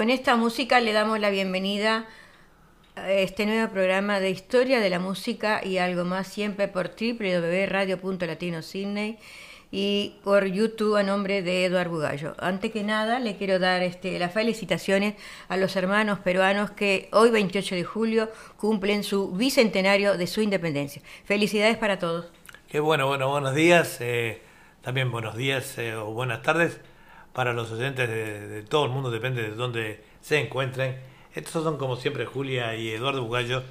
[0.00, 2.06] con esta música le damos la bienvenida
[2.96, 8.60] a este nuevo programa de historia de la música y algo más, siempre por www.radio.latino
[9.70, 12.34] y por YouTube a nombre de Eduardo Bugallo.
[12.38, 15.16] Antes que nada, le quiero dar este, las felicitaciones
[15.48, 21.02] a los hermanos peruanos que hoy, 28 de julio, cumplen su bicentenario de su independencia.
[21.26, 22.24] Felicidades para todos.
[22.70, 23.98] Qué bueno, bueno, buenos días.
[24.00, 24.40] Eh,
[24.80, 26.80] también buenos días eh, o buenas tardes
[27.32, 31.00] para los oyentes de, todo el mundo, depende de dónde se encuentren.
[31.34, 33.62] Estos son como siempre Julia y Eduardo Bugallo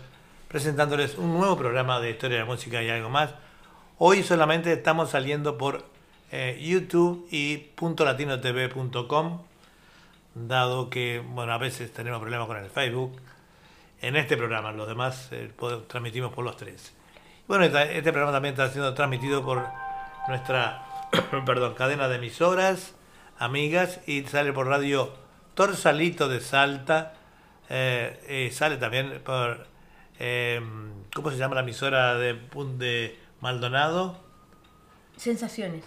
[0.47, 3.31] presentándoles un nuevo programa de historia de la música y algo más.
[3.97, 5.85] Hoy solamente estamos saliendo por
[6.31, 9.41] eh, YouTube y puntolatino.tv.com,
[10.33, 13.21] dado que, bueno, a veces tenemos problemas con el Facebook.
[14.01, 15.51] En este programa, los demás eh,
[15.87, 16.93] transmitimos por los tres.
[17.47, 19.67] Bueno, este programa también está siendo transmitido por
[20.27, 20.85] nuestra
[21.45, 22.95] perdón, cadena de emisoras
[23.39, 25.13] amigas y sale por radio
[25.55, 27.13] Torsalito de Salta,
[27.69, 29.65] eh, sale también por,
[30.19, 32.37] em, ¿cómo se llama la emisora de,
[32.77, 34.19] de Maldonado?
[35.17, 35.83] Sensaciones.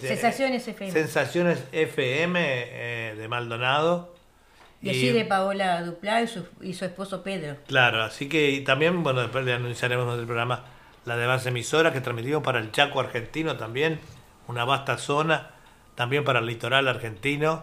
[0.00, 0.92] Sensaciones FM.
[0.92, 4.14] Sensaciones FM eh, de Maldonado.
[4.82, 7.56] Y, así de Paola Duplá y su, y su esposo Pedro.
[7.66, 10.64] Claro, así que también, bueno, después le anunciaremos el programa
[11.04, 14.00] la de base emisora que transmitimos para el Chaco argentino también,
[14.48, 15.50] una vasta zona
[16.00, 17.62] también para el litoral argentino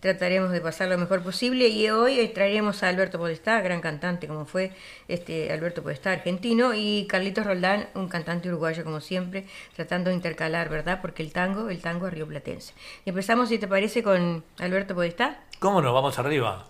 [0.02, 4.46] trataremos de pasar lo mejor posible y hoy traeremos a Alberto Podestá, gran cantante como
[4.46, 4.72] fue
[5.06, 9.46] este Alberto Podestá, argentino, y Carlitos Roldán, un cantante uruguayo como siempre,
[9.76, 11.00] tratando de intercalar, ¿verdad?
[11.02, 12.74] Porque el tango, el tango es rioplatense.
[13.04, 15.44] empezamos, si te parece, con Alberto Podestá.
[15.60, 15.92] ¿Cómo no?
[15.92, 16.66] Vamos arriba.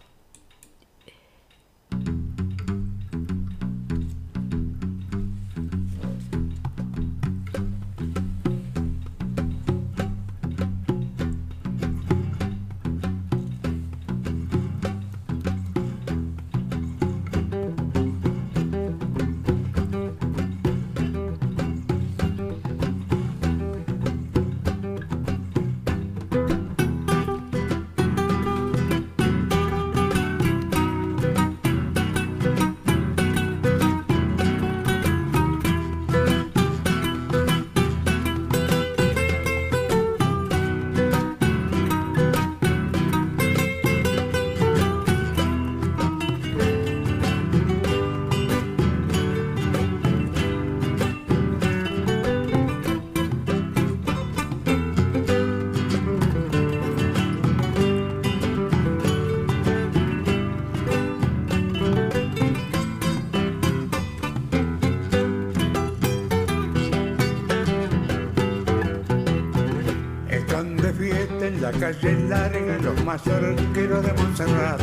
[71.82, 74.80] Calle larga los mazorqueros de Montserrat.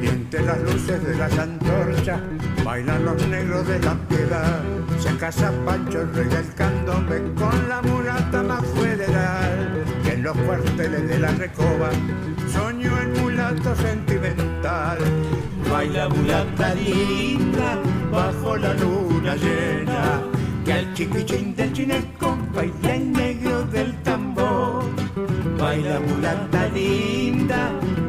[0.00, 2.20] Y entre las luces de las antorchas
[2.64, 4.62] bailan los negros de la piedad.
[5.00, 10.36] Se casa Pancho el rey del candombe con la mulata más federal que en los
[10.36, 11.90] cuarteles de la recoba
[12.52, 14.98] soñó el mulato sentimental.
[15.68, 17.76] Baila mulata linda
[18.12, 20.22] bajo la luna llena
[20.64, 22.15] que al chiquichín del chinesco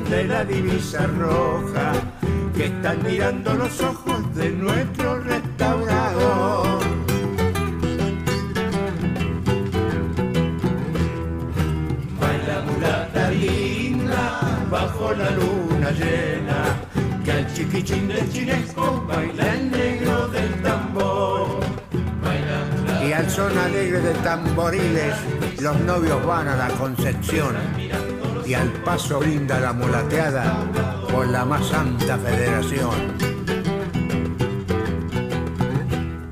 [0.09, 1.91] de la divisa roja
[2.55, 6.79] que están mirando los ojos de nuestro restaurador.
[12.19, 16.63] Baila mulata linda bajo la luna llena,
[17.25, 21.59] que al chiquichín del chinesco baila el negro del tambor.
[23.05, 25.15] Y al son alegre de tamboriles,
[25.61, 27.55] los novios van a la Concepción
[28.47, 30.63] y al paso brinda la mulateada
[31.11, 33.13] por la más santa federación.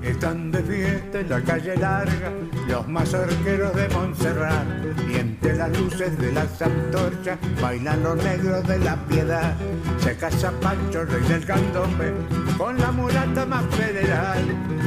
[0.02, 2.32] Están de fiesta en la calle larga
[2.70, 4.66] los mazorqueros de Montserrat
[5.10, 9.54] y entre las luces de las antorchas bailan los negros de la piedad.
[10.00, 12.14] Se casa Pancho, rey del candombe,
[12.58, 14.40] con la mulata más federal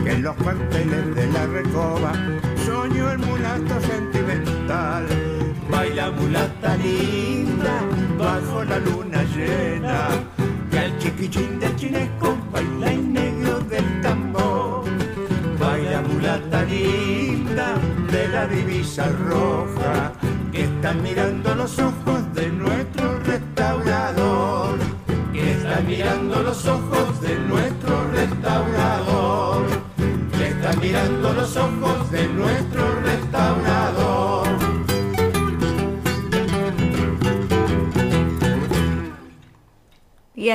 [0.03, 2.13] que en los cuarteles de la recoba
[2.65, 5.07] soñó el mulato sentimental.
[5.71, 6.11] Baila
[6.59, 7.81] mulata linda
[8.19, 10.09] bajo la luna llena,
[10.71, 14.85] que el chiquichín del chinesco baila en negro del tambor.
[15.59, 17.75] Baila mulata linda
[18.11, 20.13] de la divisa roja,
[20.51, 22.08] que está mirando los ojos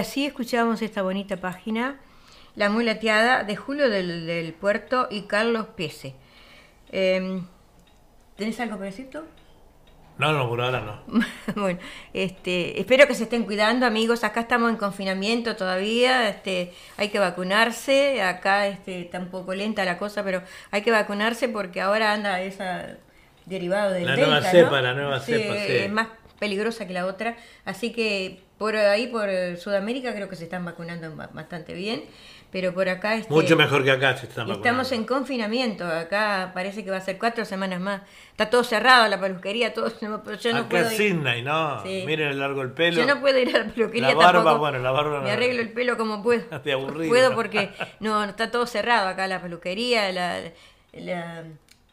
[0.04, 1.96] así escuchamos esta bonita página,
[2.58, 6.14] La Mulateada, de Julio del, del Puerto y Carlos Pese.
[6.92, 7.42] Eh,
[8.36, 9.20] ¿Tenés algo para decir tú?
[10.18, 11.24] No, no, por ahora no.
[11.56, 11.80] bueno,
[12.14, 14.26] este, espero que se estén cuidando, amigos.
[14.26, 16.28] Acá estamos en confinamiento todavía.
[16.28, 18.22] Este, hay que vacunarse.
[18.22, 22.42] Acá este, está un poco lenta la cosa, pero hay que vacunarse porque ahora anda
[22.42, 22.98] esa
[23.46, 24.52] derivado del La Delta, nueva ¿no?
[24.52, 25.72] cepa, la nueva Sí, cepa, sí.
[25.78, 26.08] Es más
[26.44, 27.36] peligrosa que la otra.
[27.66, 32.04] Así que por ahí, por Sudamérica, creo que se están vacunando ba- bastante bien.
[32.51, 33.16] Pero por acá...
[33.16, 37.01] Este, Mucho mejor que acá se están Estamos en confinamiento, acá parece que va a
[37.01, 38.04] ser cuatro semanas más.
[38.30, 39.92] Está todo cerrado, la peluquería, todo.
[40.24, 40.98] pero yo no acá puedo ir.
[40.98, 41.81] Sydney, ¿no?
[41.84, 42.04] Sí.
[42.06, 42.98] Miren el largo el pelo.
[43.01, 44.60] Yo no puedo ir a la peluquería La barba, tampoco.
[44.60, 45.24] bueno, la barba no.
[45.24, 46.44] Me arreglo el pelo como puedo.
[46.63, 47.10] De aburrido.
[47.10, 50.42] Puedo porque no está todo cerrado acá la peluquería, la,
[50.94, 51.44] la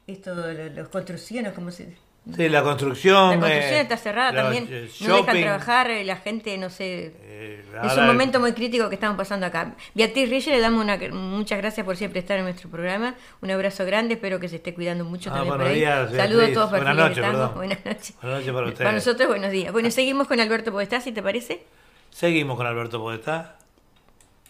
[0.06, 1.97] esto, lo- los construcciones, como se
[2.37, 3.31] Sí, la construcción.
[3.31, 4.69] la construcción eh, está cerrada también,
[5.00, 8.94] no dejan trabajar, eh, la gente no sé, eh, es un momento muy crítico que
[8.94, 9.75] estamos pasando acá.
[9.94, 13.14] Beatriz Reyes, le damos una, muchas gracias por siempre estar en nuestro programa.
[13.40, 15.81] Un abrazo grande, espero que se esté cuidando mucho Ah, también por buenos ahí.
[15.81, 17.55] días, Saludos a todos Buenas perfiles de noches.
[17.56, 18.14] Buenas noches.
[18.20, 18.78] Buenas noches para ustedes.
[18.84, 19.73] Para nosotros, buenos días.
[19.73, 21.64] Bueno, seguimos con Alberto Podestá, si te parece.
[22.11, 23.56] Seguimos con Alberto Podestá.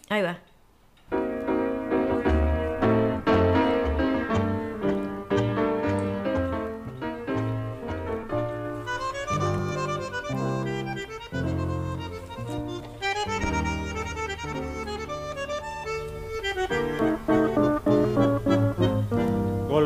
[0.09, 0.50] Ahí va.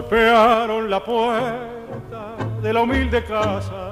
[0.06, 3.92] Golpearon la puerta de la humilde casa,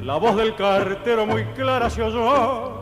[0.00, 2.72] la voz del cartero muy clara se oyó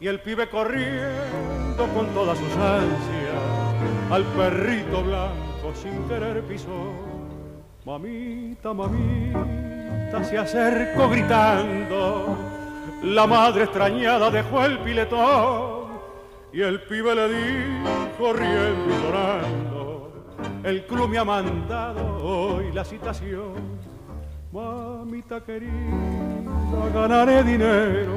[0.00, 6.92] y el pibe corriendo con todas sus ansias al perrito blanco sin querer pisó.
[7.86, 12.36] Mamita, mamita, se acercó gritando,
[13.02, 15.84] la madre extrañada dejó el piletón
[16.52, 19.73] y el pibe le dijo riendo y llorando,
[20.64, 23.52] el club me ha mandado hoy la citación.
[24.50, 25.70] Mamita querida,
[26.94, 28.14] ganaré dinero,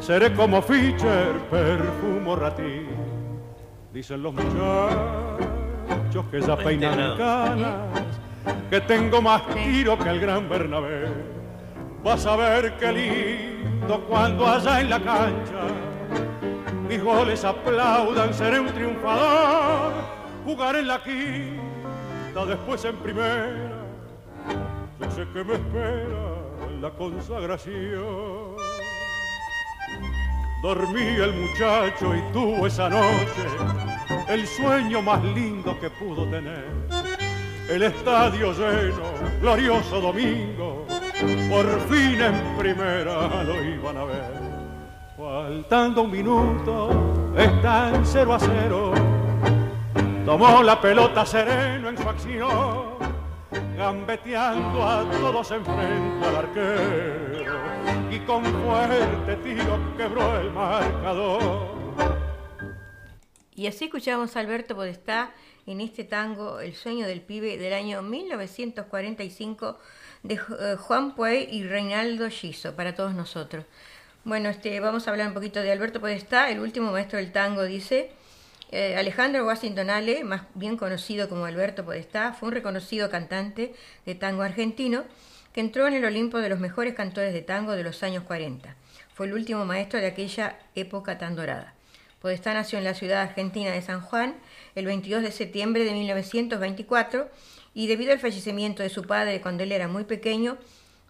[0.00, 2.88] seré como Fischer, perfumo ratín.
[3.92, 7.86] Dicen los muchachos que ya peinan canas,
[8.68, 11.08] que tengo más tiro que el gran Bernabé.
[12.04, 15.62] Vas a ver qué lindo cuando allá en la cancha
[16.88, 19.92] mis goles aplaudan, seré un triunfador,
[20.50, 23.84] jugaré en la quinta, después en primera,
[24.98, 26.24] yo sé que me espera
[26.80, 28.56] la consagración.
[30.62, 33.46] Dormí el muchacho y tuvo esa noche
[34.28, 36.66] el sueño más lindo que pudo tener.
[37.68, 39.04] El estadio lleno,
[39.40, 40.84] glorioso domingo,
[41.48, 44.50] por fin en primera lo iban a ver.
[45.16, 48.92] Faltando un minuto, están cero a cero.
[50.24, 52.98] Tomó la pelota sereno en su acción,
[53.76, 57.58] gambeteando a todos enfrente al arquero.
[58.10, 61.80] Y con fuerte tiro quebró el marcador.
[63.54, 65.32] Y así escuchamos a Alberto Podestá
[65.66, 69.78] en este tango El sueño del pibe del año 1945
[70.22, 73.64] de eh, Juan Puey y Reinaldo Giso para todos nosotros.
[74.24, 77.64] Bueno, este, vamos a hablar un poquito de Alberto Podestá, el último maestro del tango,
[77.64, 78.12] dice.
[78.72, 83.74] Eh, Alejandro Washington Ale, más bien conocido como Alberto Podestá, fue un reconocido cantante
[84.06, 85.04] de tango argentino.
[85.52, 88.76] que entró en el Olimpo de los mejores cantores de tango de los años 40.
[89.12, 91.74] Fue el último maestro de aquella época tan dorada.
[92.22, 94.36] Podestá nació en la ciudad argentina de San Juan
[94.76, 97.28] el 22 de septiembre de 1924
[97.74, 100.56] y debido al fallecimiento de su padre cuando él era muy pequeño,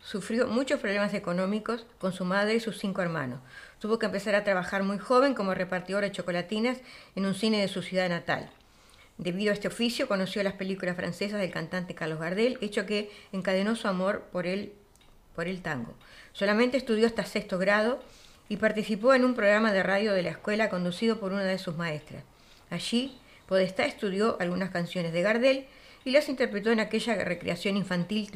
[0.03, 3.41] sufrió muchos problemas económicos con su madre y sus cinco hermanos.
[3.81, 6.79] Tuvo que empezar a trabajar muy joven como repartidor de chocolatinas
[7.17, 8.51] en un cine de su ciudad natal.
[9.19, 13.75] Debido a este oficio conoció las películas francesas del cantante Carlos Gardel, hecho que encadenó
[13.77, 14.73] su amor por el,
[15.35, 15.95] por el tango.
[16.33, 18.03] Solamente estudió hasta sexto grado
[18.49, 21.77] y participó en un programa de radio de la escuela conducido por una de sus
[21.77, 22.23] maestras.
[22.71, 23.19] Allí,
[23.51, 25.67] Podestá estudió algunas canciones de Gardel
[26.05, 28.31] y las interpretó en aquella recreación infantil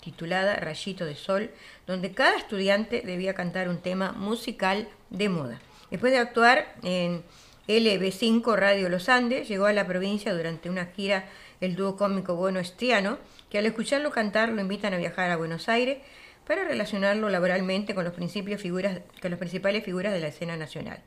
[0.00, 1.50] titulada Rayito de Sol,
[1.86, 5.60] donde cada estudiante debía cantar un tema musical de moda.
[5.90, 7.22] Después de actuar en
[7.68, 11.26] LB5 Radio Los Andes, llegó a la provincia durante una gira
[11.60, 13.18] el dúo cómico Bueno Estriano,
[13.50, 15.98] que al escucharlo cantar lo invitan a viajar a Buenos Aires
[16.46, 21.00] para relacionarlo laboralmente con los, principios figuras, con las principales figuras de la escena nacional.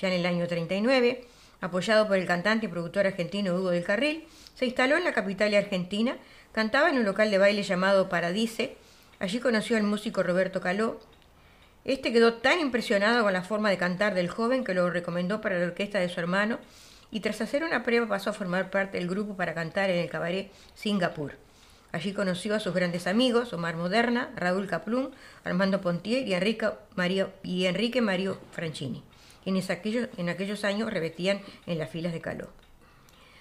[0.00, 1.24] Ya en el año 39,
[1.60, 5.54] apoyado por el cantante y productor argentino Hugo del Carril, se instaló en la capital
[5.54, 6.16] argentina,
[6.52, 8.76] cantaba en un local de baile llamado Paradice,
[9.18, 11.00] allí conoció al músico Roberto Caló,
[11.84, 15.58] este quedó tan impresionado con la forma de cantar del joven que lo recomendó para
[15.58, 16.58] la orquesta de su hermano
[17.10, 20.10] y tras hacer una prueba pasó a formar parte del grupo para cantar en el
[20.10, 21.36] cabaret Singapur.
[21.92, 25.10] Allí conoció a sus grandes amigos, Omar Moderna, Raúl Caplún,
[25.42, 27.66] Armando Pontier y Enrique Mario, y
[28.52, 29.02] Franchini,
[29.42, 32.48] quienes aquellos, en aquellos años repetían en las filas de Caló.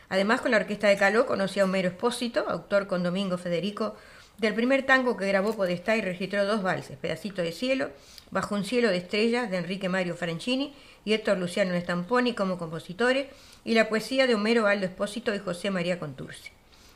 [0.10, 3.96] Además, con la orquesta de Caló conoció a Homero Espósito, autor con Domingo Federico
[4.40, 7.90] del primer tango que grabó Podestá y registró dos valses, Pedacito de Cielo,
[8.32, 10.74] Bajo un cielo de estrellas de Enrique Mario Franchini
[11.04, 13.28] y Héctor Luciano Stamponi como compositores,
[13.66, 16.52] y la poesía de Homero Aldo Espósito y José María Conturce.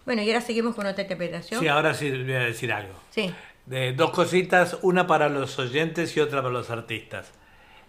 [0.05, 1.59] Bueno, y ahora seguimos con otra interpretación.
[1.59, 2.93] Sí, ahora sí voy a decir algo.
[3.09, 3.33] Sí.
[3.65, 7.31] De dos cositas, una para los oyentes y otra para los artistas.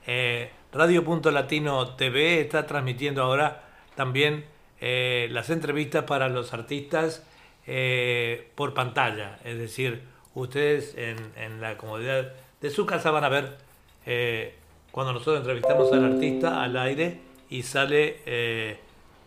[0.07, 3.64] Eh, Radio Punto Latino TV está transmitiendo ahora
[3.95, 4.47] también
[4.87, 7.23] eh, las entrevistas para los artistas
[7.67, 10.03] eh, por pantalla, es decir,
[10.35, 13.57] ustedes en, la comodidad de su casa van a ver
[14.05, 14.55] eh,
[14.91, 18.76] cuando nosotros entrevistamos al artista al aire y sale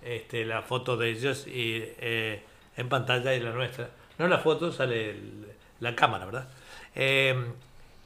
[0.03, 3.89] este, la foto de ellos y, en pantalla y la nuestra.
[4.19, 5.15] No la foto, sale
[5.79, 6.49] la cámara, ¿verdad?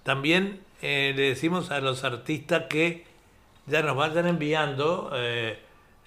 [0.04, 3.04] también le decimos a los artistas que
[3.68, 5.12] ya nos vayan enviando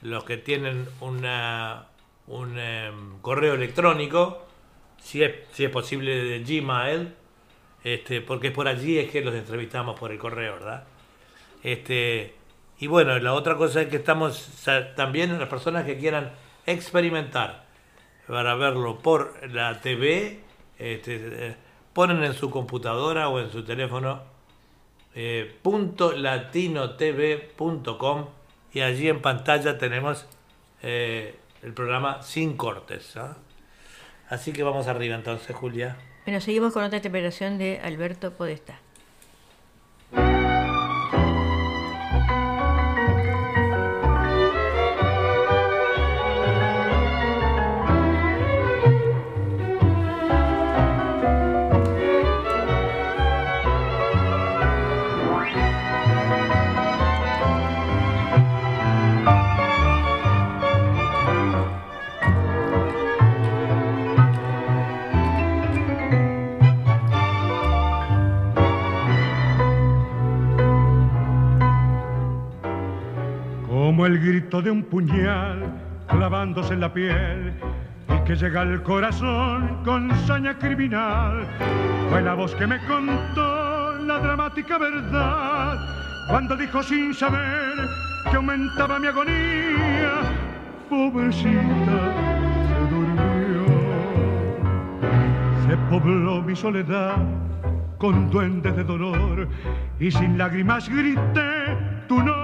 [0.05, 1.87] los que tienen una,
[2.27, 4.45] un em, correo electrónico,
[4.99, 7.15] si es, si es posible de Gmail,
[7.83, 10.85] este, porque por allí es que los entrevistamos por el correo, ¿verdad?
[11.63, 12.35] Este,
[12.79, 14.63] y bueno, la otra cosa es que estamos
[14.95, 16.33] también las personas que quieran
[16.67, 17.65] experimentar
[18.27, 20.41] para verlo por la TV,
[20.79, 21.57] este, eh,
[21.95, 24.21] ponen en su computadora o en su teléfono
[25.15, 25.57] eh,
[26.17, 28.27] latinotv.com
[28.75, 30.27] y allí en pantalla tenemos
[30.83, 33.17] eh, el programa sin cortes.
[33.17, 33.37] ¿ah?
[34.29, 35.97] Así que vamos arriba entonces, Julia.
[36.27, 38.81] Bueno, seguimos con otra interpretación de Alberto Podestá.
[74.95, 75.59] Puñal
[76.07, 77.53] clavándose en la piel
[78.09, 81.49] y que llega al corazón con saña criminal.
[82.11, 85.79] Fue la voz que me contó la dramática verdad
[86.31, 87.75] cuando dijo sin saber
[88.31, 90.13] que aumentaba mi agonía.
[90.89, 92.01] Pobrecita,
[92.69, 93.67] se durmió,
[95.67, 97.17] se pobló mi soledad
[97.99, 99.49] con duendes de dolor
[99.99, 102.44] y sin lágrimas grité tu nombre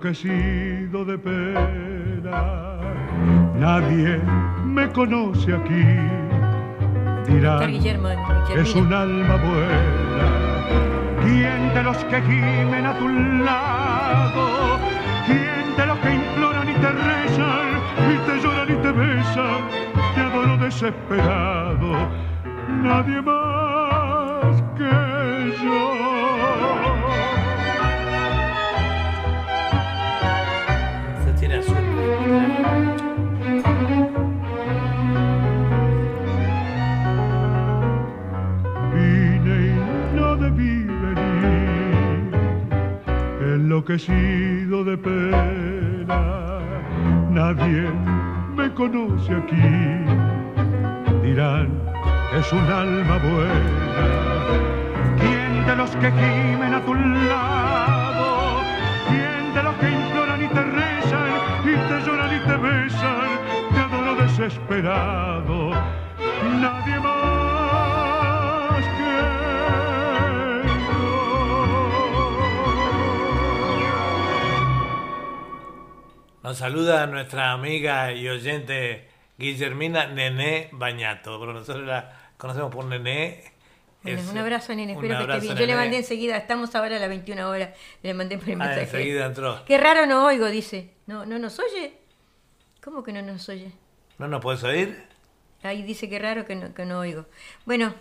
[0.00, 2.78] enloquecido de pena.
[3.58, 4.20] Nadie
[4.64, 5.84] me conoce aquí,
[7.28, 7.70] dirán
[8.56, 10.40] es un alma buena.
[11.22, 14.78] ¿Quién de los que gimen a tu lado?
[15.26, 17.70] ¿Quién de los que imploran y te rezan?
[18.00, 19.60] y te lloran y te besan,
[20.14, 22.08] te adoro desesperado,
[22.82, 25.99] nadie más que yo.
[43.80, 46.60] Enloquecido de pena.
[47.30, 47.88] Nadie
[48.54, 50.04] me conoce aquí.
[51.22, 51.70] Dirán,
[52.36, 54.34] es un alma buena.
[55.18, 58.60] ¿Quién de los que gimen a tu lado?
[59.08, 61.30] ¿Quién de los que imploran y te rezan
[61.64, 63.30] y te lloran y te besan?
[63.72, 65.70] Te adoro desesperado.
[66.60, 67.19] Nadie más
[76.50, 79.06] Nos saluda nuestra amiga y oyente
[79.38, 81.38] Guillermina Nené Bañato.
[81.46, 83.44] Nosotros la conocemos por Nené.
[84.02, 84.94] Bueno, un abrazo, nene.
[84.94, 85.56] Espero que esté bien.
[85.56, 87.70] Yo le mandé enseguida, estamos ahora a las 21 horas.
[88.02, 88.80] Le mandé por el Ah, mensaje.
[88.82, 89.64] enseguida entró.
[89.64, 90.90] Qué raro no oigo, dice.
[91.06, 91.92] ¿No, ¿No nos oye?
[92.82, 93.70] ¿Cómo que no nos oye?
[94.18, 95.04] ¿No nos puedes oír?
[95.62, 97.26] Ahí dice que raro que no, que no oigo.
[97.64, 97.94] Bueno,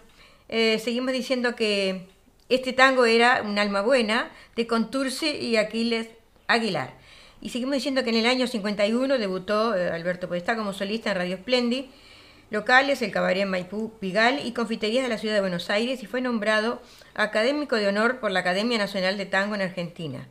[0.48, 2.08] eh, seguimos diciendo que
[2.50, 6.10] este tango era un alma buena de Conturce y Aquiles
[6.48, 6.98] Aguilar.
[7.42, 11.18] Y seguimos diciendo que en el año 51 debutó eh, Alberto Podestá como solista en
[11.18, 11.86] Radio Splendid,
[12.50, 16.20] locales, el Cabaret Maipú Pigal y confiterías de la ciudad de Buenos Aires y fue
[16.22, 16.82] nombrado
[17.16, 20.28] académico de honor por la Academia Nacional de Tango en Argentina.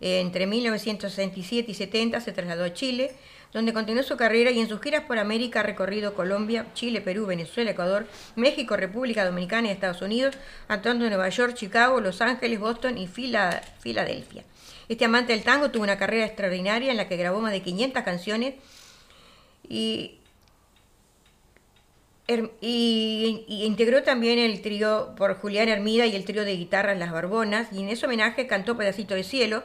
[0.00, 3.12] Eh, Entre 1967 y 70 se trasladó a Chile,
[3.52, 7.26] donde continuó su carrera y en sus giras por América ha recorrido Colombia, Chile, Perú,
[7.26, 8.06] Venezuela, Ecuador,
[8.36, 10.36] México, República Dominicana y Estados Unidos,
[10.68, 14.42] actuando en Nueva York, Chicago, Los Ángeles, Boston y Fila- Filadelfia.
[14.88, 18.02] Este amante del tango tuvo una carrera extraordinaria en la que grabó más de 500
[18.02, 18.54] canciones
[19.68, 20.18] y
[22.26, 27.80] integró también el trío por Julián Hermida y el trío de guitarras Las Barbonas, y
[27.80, 29.62] en ese homenaje cantó Pedacito de Cielo,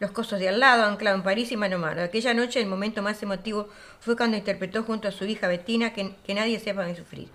[0.00, 2.02] Los Cosos de Al lado, Anclado en París y Mano Mano.
[2.02, 3.68] Aquella noche el momento más emotivo
[4.00, 7.28] fue cuando interpretó junto a su hija Bettina Que, que nadie sepa de sufrir.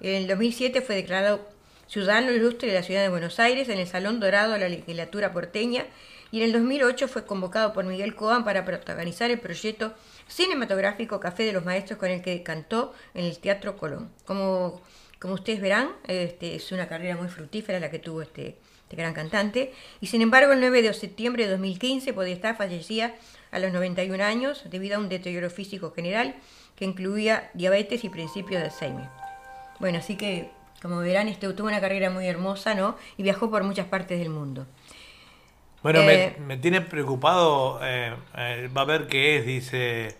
[0.00, 1.46] En el 2007 fue declarado
[1.86, 5.32] ciudadano ilustre de la ciudad de Buenos Aires en el Salón Dorado de la legislatura
[5.32, 5.84] porteña
[6.34, 9.94] y en el 2008 fue convocado por Miguel Coan para protagonizar el proyecto
[10.26, 14.10] cinematográfico Café de los Maestros con el que cantó en el Teatro Colón.
[14.24, 14.82] Como,
[15.20, 19.14] como ustedes verán, este, es una carrera muy fructífera la que tuvo este, este gran
[19.14, 23.14] cantante y sin embargo el 9 de septiembre de 2015 Podestá fallecía
[23.52, 26.34] a los 91 años debido a un deterioro físico general
[26.74, 29.08] que incluía diabetes y principios de Alzheimer.
[29.78, 30.50] Bueno, así que,
[30.82, 32.96] como verán, este, tuvo una carrera muy hermosa, ¿no?
[33.16, 34.66] Y viajó por muchas partes del mundo.
[35.84, 40.16] Bueno, Eh, me, me tiene preocupado, eh, eh, va a ver qué es, dice,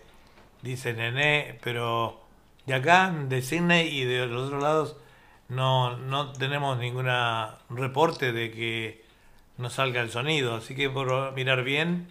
[0.61, 2.21] dice Nené, pero
[2.67, 4.97] de acá, de Sydney y de los otros lados,
[5.49, 7.07] no, no tenemos ningún
[7.69, 9.03] reporte de que
[9.57, 12.07] no salga el sonido, así que por mirar bien,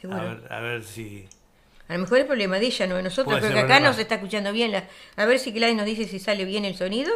[0.00, 0.20] Seguro.
[0.20, 1.28] a ver, a ver si...
[1.88, 3.88] A lo mejor el problema de ella, no de nosotros, porque acá problema.
[3.88, 4.72] no se está escuchando bien.
[4.72, 4.88] La...
[5.16, 7.12] A ver si Gladys nos dice si sale bien el sonido.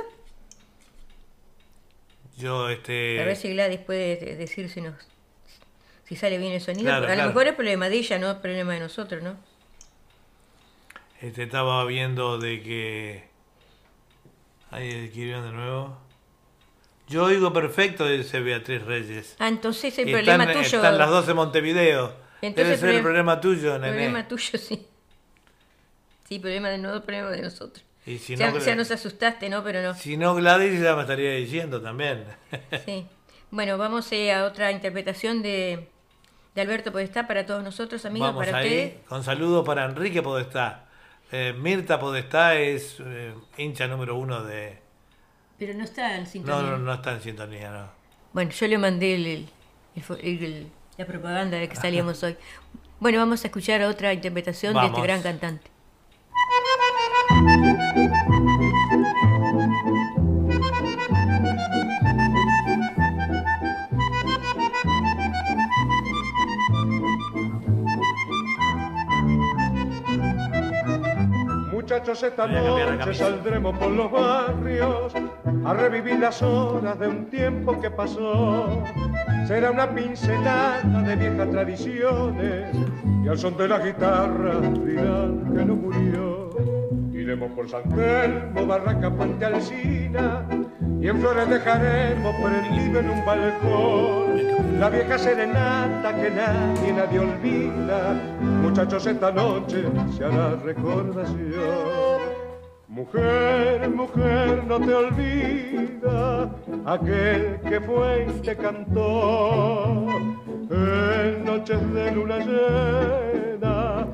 [2.37, 3.25] Yo, A este...
[3.25, 4.69] ver si Gladys puede de- decir
[6.09, 6.85] si, sale bien el sonido.
[6.85, 9.37] Claro, a lo mejor es problema de ella, no es problema de nosotros, ¿no?
[11.21, 13.29] Este, estaba viendo de que...
[14.71, 15.97] Ahí escribieron de nuevo.
[17.09, 19.37] Yo oigo perfecto, dice Beatriz Reyes.
[19.39, 20.77] Ah, entonces el Y problema están, tuyo.
[20.79, 22.13] Están las dos en Montevideo.
[22.43, 23.93] Entonces, Debe ser el problema- tuyo, nene.
[23.93, 24.87] problema tuyo, sí.
[26.29, 27.85] Sí, problema de no, problema de nosotros.
[28.05, 29.63] Y si ya, no, ya nos asustaste, ¿no?
[29.65, 29.95] Pero no.
[29.95, 32.25] Si no, Gladys ya me estaría diciendo también.
[32.85, 33.07] Sí.
[33.51, 35.89] Bueno, vamos eh, a otra interpretación de,
[36.57, 38.95] de Alberto Podestá para todos nosotros, amigos, Vamos para ahí, ustedes.
[39.09, 40.87] con saludos para Enrique Podestá.
[41.31, 44.81] Eh, Mirta Podestá es eh, hincha número uno de...
[45.59, 46.63] Pero no está en sintonía.
[46.63, 47.89] No, no, no está en sintonía, no.
[48.33, 49.49] Bueno, yo le mandé el, el-
[50.23, 50.67] el
[50.99, 52.37] la propaganda de que salíamos hoy.
[53.01, 55.71] Bueno, vamos a escuchar otra interpretación de este gran cantante.
[71.97, 75.15] Muchachos, esta noche saldremos por los barrios
[75.65, 78.85] a revivir las horas de un tiempo que pasó.
[79.49, 82.77] Será una pincelada de viejas tradiciones
[83.25, 86.51] y al son de la guitarra dirán que no murió.
[87.15, 90.45] Iremos por San Telmo, Barranca, Puente Alsina
[91.07, 98.15] y en flores dejaremos prendido en un balcón la vieja serenata que nadie, nadie olvida.
[98.61, 99.85] Muchachos, esta noche
[100.17, 102.19] se hará recordación.
[102.89, 106.51] Mujer, mujer, no te olvida
[106.85, 110.09] aquel que fue y te cantó
[110.71, 114.09] en noches de luna llena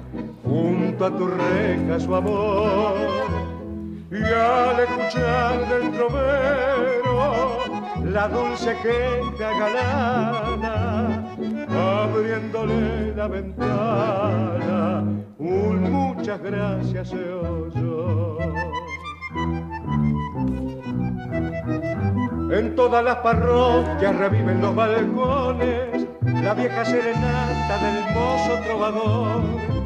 [0.44, 3.51] junto a tu reja su amor.
[4.12, 7.58] Y al escuchar del trovero
[8.04, 11.34] la dulce queja galana,
[12.04, 15.02] abriéndole la ventana,
[15.38, 18.38] un muchas gracias se oyó.
[22.50, 26.06] En todas las parroquias reviven los balcones
[26.42, 29.81] la vieja serenata del mozo trovador.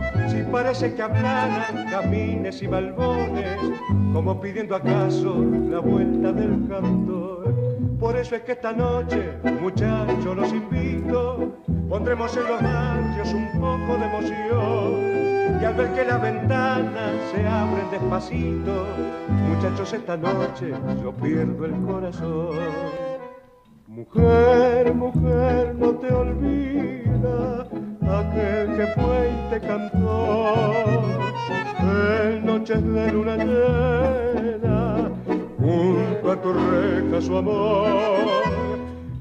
[0.50, 3.58] Parece que hablaran camines y balbones,
[4.12, 7.54] como pidiendo acaso la vuelta del cantor.
[7.98, 11.56] Por eso es que esta noche, muchachos, los invito,
[11.88, 15.60] pondremos en los barrios un poco de emoción.
[15.60, 18.86] Y al ver que las ventanas se abren despacito,
[19.48, 22.56] muchachos, esta noche yo pierdo el corazón.
[23.86, 27.85] Mujer, mujer, no te olvida aquel
[28.76, 30.54] que fue y te cantó
[31.80, 35.10] en noches de luna llena
[35.58, 37.86] junto a tu reja su amor.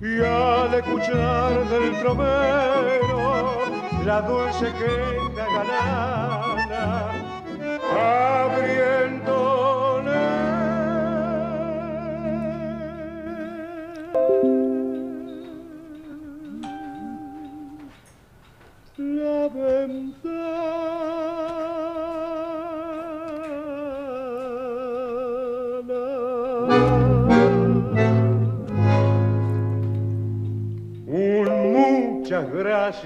[0.02, 3.60] Y al escuchar del tromero
[4.06, 7.12] la dulce queja ganada
[7.96, 9.35] abriéndole
[19.48, 20.14] Un
[32.26, 33.06] muchas gracias.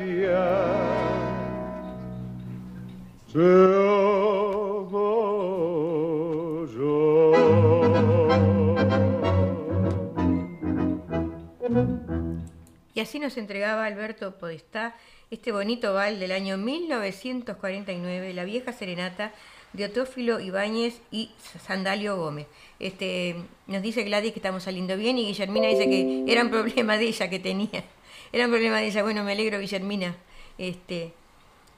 [12.93, 14.95] Y así nos entregaba Alberto Podestá
[15.31, 19.31] este bonito bal del año 1949, La vieja serenata
[19.73, 21.29] de Otófilo Ibáñez y
[21.63, 22.47] Sandalio Gómez.
[22.79, 23.35] Este,
[23.67, 27.05] nos dice Gladys que estamos saliendo bien y Guillermina dice que era un problema de
[27.05, 27.83] ella que tenía.
[28.31, 29.01] Era un problema de ella.
[29.01, 30.15] Bueno, me alegro, Guillermina.
[30.59, 31.13] Este,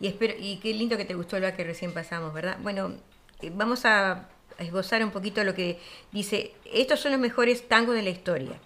[0.02, 2.58] y, espero, y qué lindo que te gustó el que recién pasamos, ¿verdad?
[2.62, 2.94] Bueno,
[3.42, 4.28] eh, vamos a
[4.60, 5.80] esbozar un poquito lo que
[6.12, 6.52] dice.
[6.66, 8.60] Estos son los mejores tangos de la historia.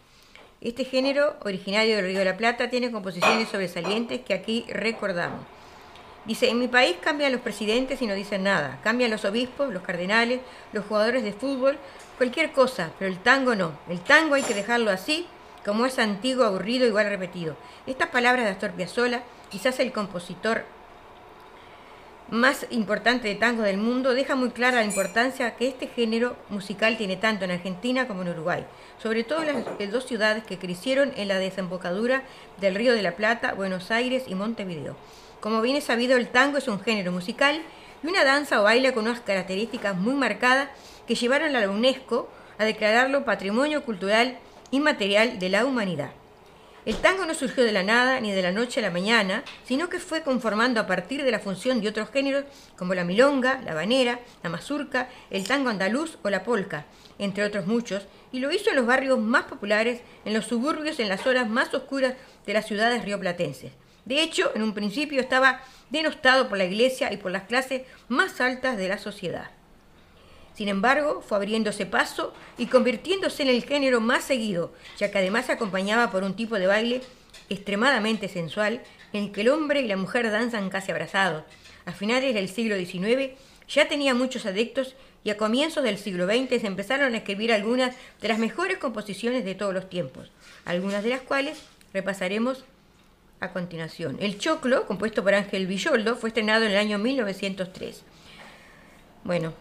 [0.65, 5.45] Este género, originario del Río de la Plata, tiene composiciones sobresalientes que aquí recordamos.
[6.25, 8.79] Dice, en mi país cambian los presidentes y no dicen nada.
[8.83, 10.39] Cambian los obispos, los cardenales,
[10.73, 11.77] los jugadores de fútbol,
[12.17, 13.73] cualquier cosa, pero el tango no.
[13.87, 15.27] El tango hay que dejarlo así,
[15.63, 17.55] como es antiguo, aburrido, igual repetido.
[17.85, 20.65] Estas palabras de Astor Piazzolla, quizás el compositor
[22.29, 26.97] más importante de tango del mundo, deja muy clara la importancia que este género musical
[26.97, 28.65] tiene tanto en Argentina como en Uruguay,
[29.01, 32.23] sobre todo en las dos ciudades que crecieron en la desembocadura
[32.59, 34.95] del Río de la Plata, Buenos Aires y Montevideo.
[35.39, 37.61] Como bien es sabido, el tango es un género musical
[38.03, 40.69] y una danza o baile con unas características muy marcadas
[41.07, 44.39] que llevaron a la UNESCO a declararlo Patrimonio Cultural
[44.71, 46.09] Inmaterial de la Humanidad.
[46.85, 49.89] El tango no surgió de la nada ni de la noche a la mañana, sino
[49.89, 52.45] que fue conformando a partir de la función de otros géneros
[52.77, 56.85] como la milonga, la banera, la mazurca, el tango andaluz o la polca,
[57.17, 61.09] entre otros muchos, y lo hizo en los barrios más populares, en los suburbios, en
[61.09, 62.13] las horas más oscuras
[62.45, 63.71] de las ciudades rioplatenses.
[64.05, 68.39] De hecho, en un principio estaba denostado por la iglesia y por las clases más
[68.39, 69.54] altas de la sociedad.
[70.55, 75.47] Sin embargo, fue abriéndose paso y convirtiéndose en el género más seguido, ya que además
[75.47, 77.01] se acompañaba por un tipo de baile
[77.49, 81.43] extremadamente sensual en el que el hombre y la mujer danzan casi abrazados.
[81.85, 83.33] A finales del siglo XIX
[83.67, 87.95] ya tenía muchos adeptos y a comienzos del siglo XX se empezaron a escribir algunas
[88.21, 90.31] de las mejores composiciones de todos los tiempos,
[90.63, 91.59] algunas de las cuales
[91.93, 92.63] repasaremos
[93.39, 94.17] a continuación.
[94.21, 98.03] El Choclo, compuesto por Ángel Villoldo, fue estrenado en el año 1903.
[99.23, 99.53] Bueno,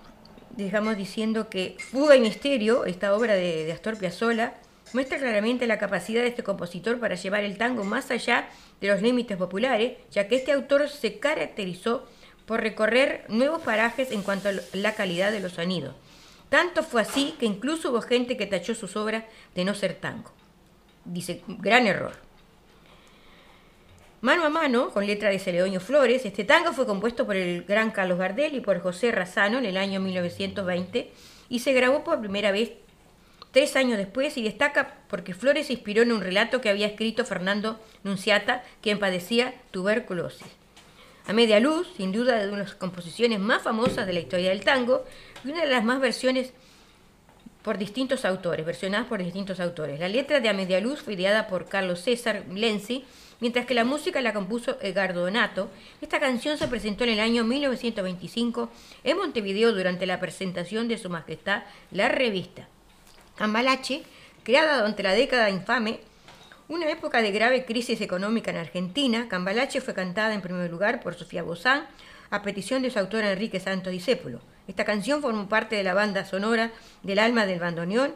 [0.57, 4.55] dejamos diciendo que Fuga y Misterio, esta obra de, Astor Piazzolla,
[4.93, 8.49] muestra claramente la capacidad de este compositor para llevar el tango más allá
[8.81, 12.07] de los límites populares, ya que este autor se caracterizó
[12.47, 15.95] por recorrer nuevos parajes en cuanto a la calidad de los sonidos.
[16.49, 20.31] Tanto fue así que incluso hubo gente que tachó sus obras de no ser tango.
[21.05, 22.24] Dice, gran error.
[24.25, 27.91] Mano a mano, con letra de Celedonio Flores, este tango fue compuesto por el gran
[27.91, 31.13] Carlos Gardel y por José Razano en el año 1920
[31.51, 32.73] y se grabó por primera vez
[33.51, 37.27] tres años después y destaca porque Flores se inspiró en un relato que había escrito
[37.27, 40.49] Fernando Nunciata, quien padecía tuberculosis.
[41.27, 44.49] A media luz, sin duda de una de las composiciones más famosas de la historia
[44.49, 45.05] del tango
[45.45, 46.55] y una de las más versiones
[47.63, 50.01] por distintos autores, versionadas por distintos autores.
[50.01, 53.05] La letra de A Media Luz fue ideada por Carlos César Lenzi
[53.41, 55.71] mientras que la música la compuso Edgardo Donato.
[56.01, 58.71] Esta canción se presentó en el año 1925
[59.05, 62.69] en Montevideo durante la presentación de Su Majestad la revista.
[63.37, 64.03] Cambalache,
[64.43, 66.01] creada durante la década infame,
[66.67, 71.15] Una época de grave crisis económica en Argentina, Cambalache fue cantada en primer lugar por
[71.15, 71.87] Sofía Bozán
[72.31, 74.41] a petición de su autor Enrique Santos Discépolo.
[74.67, 78.15] Esta canción formó parte de la banda sonora del alma del bandoneón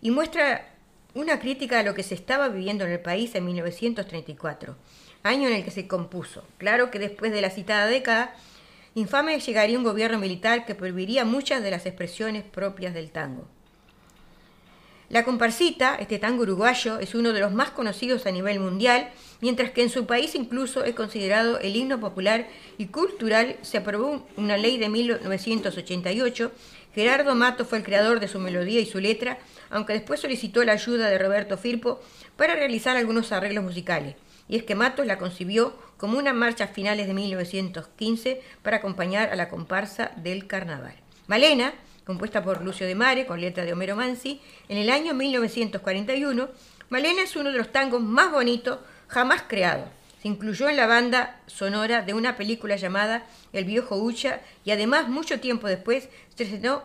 [0.00, 0.70] y muestra
[1.14, 4.76] una crítica a lo que se estaba viviendo en el país en 1934,
[5.22, 6.44] año en el que se compuso.
[6.58, 8.34] Claro que después de la citada década,
[8.94, 13.46] infame llegaría un gobierno militar que prohibiría muchas de las expresiones propias del tango.
[15.10, 19.72] La comparsita, este tango uruguayo, es uno de los más conocidos a nivel mundial, mientras
[19.72, 22.46] que en su país incluso es considerado el himno popular
[22.78, 23.56] y cultural.
[23.62, 26.52] Se aprobó una ley de 1988.
[26.94, 29.38] Gerardo Mato fue el creador de su melodía y su letra,
[29.70, 32.00] aunque después solicitó la ayuda de Roberto Firpo
[32.36, 34.16] para realizar algunos arreglos musicales.
[34.48, 39.30] Y es que Matos la concibió como una marcha a finales de 1915 para acompañar
[39.30, 40.94] a la comparsa del carnaval.
[41.28, 41.72] Malena,
[42.04, 46.48] compuesta por Lucio de Mare con letra de Homero Mansi, en el año 1941,
[46.88, 49.88] Malena es uno de los tangos más bonitos jamás creados.
[50.20, 55.08] Se incluyó en la banda sonora de una película llamada El viejo Ucha y además
[55.08, 56.82] mucho tiempo después se estrenó,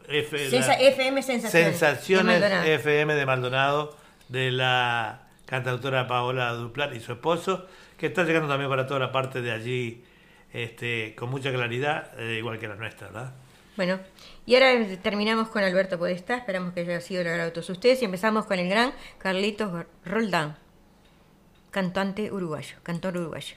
[0.09, 3.97] FM Sensaciones, Sensaciones de FM de Maldonado,
[4.29, 9.13] de la cantautora Paola Duplar y su esposo, que está llegando también para toda la
[9.13, 10.05] parte de allí
[10.53, 13.33] este, con mucha claridad, eh, igual que la nuestra, ¿verdad?
[13.77, 13.99] Bueno,
[14.47, 18.47] y ahora terminamos con Alberto Podestá, esperamos que haya sido de todos ustedes y empezamos
[18.47, 20.57] con el gran Carlitos Roldán,
[21.73, 23.57] cantante uruguayo, cantor uruguayo.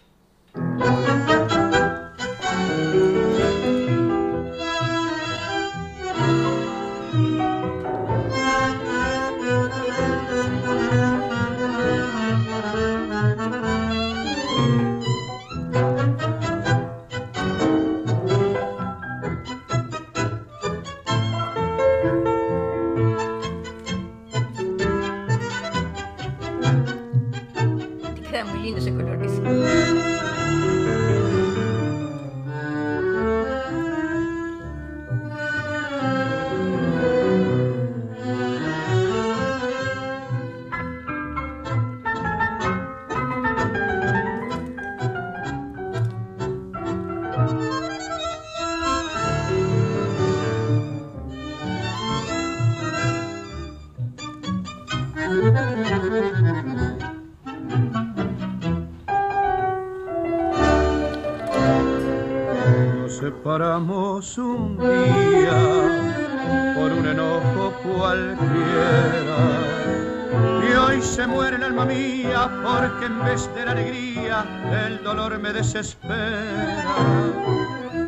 [75.57, 76.83] Desespera.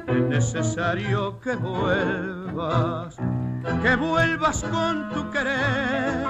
[0.07, 3.17] Es necesario que vuelvas,
[3.81, 6.27] que vuelvas con tu querer.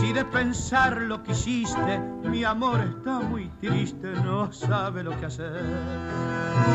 [0.00, 5.26] Si de pensar lo que hiciste, mi amor está muy triste, no sabe lo que
[5.26, 5.62] hacer.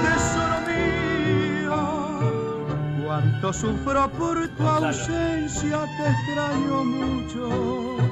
[0.04, 1.78] Tesoro mío,
[3.04, 8.09] cuánto sufro por tu ausencia, te extraño mucho.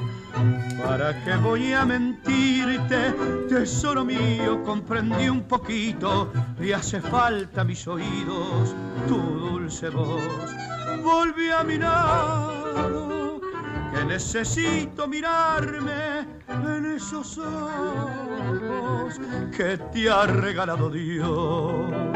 [0.98, 3.14] ¿Para qué voy a mentirte?
[3.48, 8.74] Tesoro mío, comprendí un poquito, le hace falta mis oídos
[9.06, 10.20] tu dulce voz.
[11.00, 12.50] Volví a mirar,
[13.94, 19.20] que necesito mirarme en esos ojos
[19.56, 22.07] que te ha regalado Dios.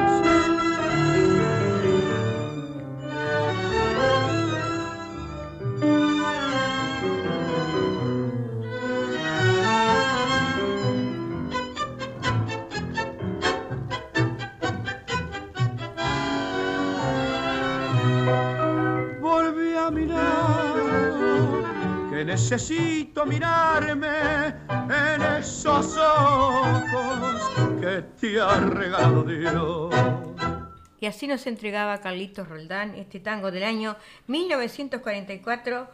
[22.33, 24.09] Necesito mirarme
[24.89, 29.95] en esos ojos que te ha regalado Dios.
[30.99, 33.97] Y así nos entregaba Carlitos Roldán este tango del año
[34.29, 35.89] 1944,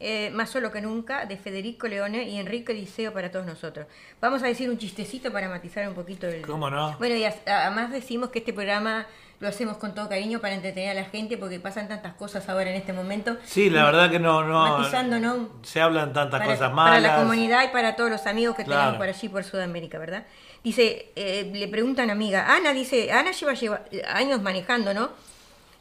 [0.00, 3.86] eh, Más solo que nunca, de Federico Leone y Enrique Diceo para todos nosotros.
[4.20, 6.42] Vamos a decir un chistecito para matizar un poquito el...
[6.42, 6.98] ¿Cómo no?
[6.98, 9.06] Bueno, y además decimos que este programa
[9.40, 12.70] lo hacemos con todo cariño para entretener a la gente porque pasan tantas cosas ahora
[12.70, 13.36] en este momento.
[13.44, 15.48] Sí, la verdad que no, no Matizando, ¿no?
[15.62, 17.02] se hablan tantas para, cosas para malas.
[17.02, 18.80] la comunidad y para todos los amigos que Claro.
[18.80, 20.24] tenemos por allí, por Sudamérica, ¿verdad?
[20.62, 25.10] Dice, eh, le pregunta a una amiga, Ana dice, Ana lleva, lleva años manejando, ¿no?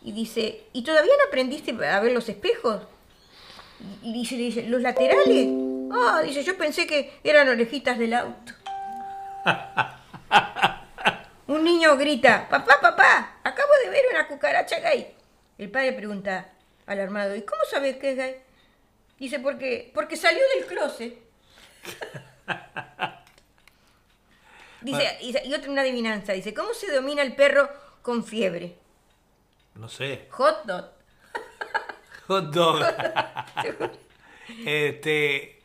[0.04, 2.82] Y dice, ¿y todavía no aprendiste a ver los espejos?
[4.02, 5.48] Y dice, le dice, ¿los laterales?
[5.94, 8.54] Ah, dice, yo pensé que eran orejitas del auto.
[11.48, 15.14] Un niño grita, papá, papá, acabo de ver una cucaracha gay.
[15.58, 16.50] El padre pregunta
[16.86, 18.36] alarmado, ¿y cómo sabes que es gay?
[19.20, 21.18] Dice, porque, porque salió del closet.
[24.82, 27.70] Dice, y, y otra una adivinanza, dice, ¿cómo se domina el perro
[28.02, 28.76] con fiebre?
[29.76, 30.28] No sé.
[30.32, 30.92] Hot dog.
[32.28, 32.84] Hot dog.
[34.66, 35.64] este,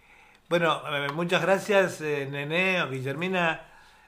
[0.48, 3.66] bueno, eh, muchas gracias, eh, Nené o Guillermina.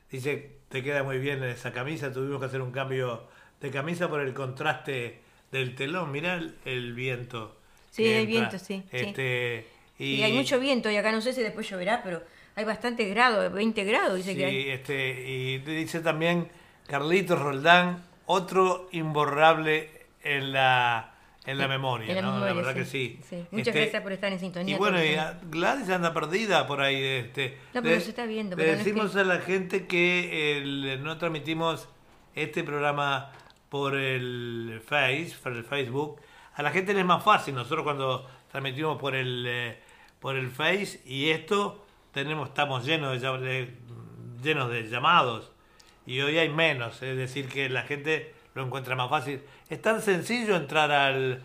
[0.09, 2.13] Dice, te queda muy bien esa camisa.
[2.13, 3.25] Tuvimos que hacer un cambio
[3.61, 6.13] de camisa por el contraste del telón.
[6.13, 7.57] Mirá el, el viento.
[7.91, 8.27] Sí, entra.
[8.27, 8.85] viento, sí, sí.
[8.93, 9.67] Este,
[9.99, 12.23] y, Y, hay mucho viento y acá no sé si después lloverá, pero
[12.55, 14.71] hay bastante grado, 20 grados dice que hay.
[14.71, 16.49] Este, y dice también
[16.87, 19.91] Carlitos Roldán, otro imborrable
[20.23, 21.10] en la,
[21.47, 22.33] en la memoria, En la ¿no?
[22.35, 23.21] memoria, verdad sí, que sí.
[23.29, 23.37] sí.
[23.51, 25.17] Muchas Este, gracias por estar en sintonía Y bueno, y
[25.51, 27.03] Gladys anda perdida por ahí.
[27.03, 29.87] Este, No, pero se está viendo, Le pero no es decimos que- a la gente
[29.87, 31.89] que el- no transmitimos
[32.35, 33.33] este programa
[33.71, 36.21] por el Face, por el Facebook.
[36.55, 37.55] A la gente le es más fácil.
[37.55, 39.79] Nosotros cuando transmitimos por el eh,
[40.21, 43.75] por el Face y esto tenemos estamos llenos de-
[44.43, 45.53] llenos de llamados
[46.07, 49.41] y hoy hay menos, es decir que la gente lo encuentra más fácil.
[49.71, 51.41] Es tan sencillo entrar al,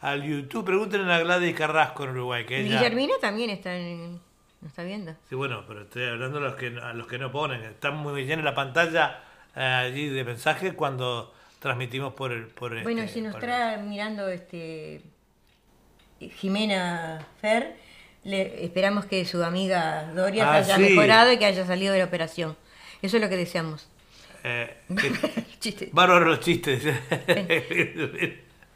[0.00, 0.64] al YouTube.
[0.66, 4.20] Pregúntenle a Gladys Carrasco en Uruguay que ella Guillermina también está en,
[4.60, 5.14] ¿no está viendo?
[5.28, 7.62] Sí, bueno, pero estoy hablando a los que, a los que no ponen.
[7.62, 9.20] Está muy bien en la pantalla
[9.56, 12.46] eh, allí de mensaje cuando transmitimos por el...
[12.46, 15.02] Por Bueno, este, si nos el- está mirando este
[16.20, 17.76] Jimena Fer,
[18.24, 20.82] le esperamos que su amiga Doria Ah, haya sí.
[20.82, 22.56] mejorado y que haya salido de la operación.
[23.02, 23.88] Eso es lo que deseamos.
[24.44, 24.76] Eh,
[25.60, 25.90] Chiste.
[25.92, 26.82] Los chistes.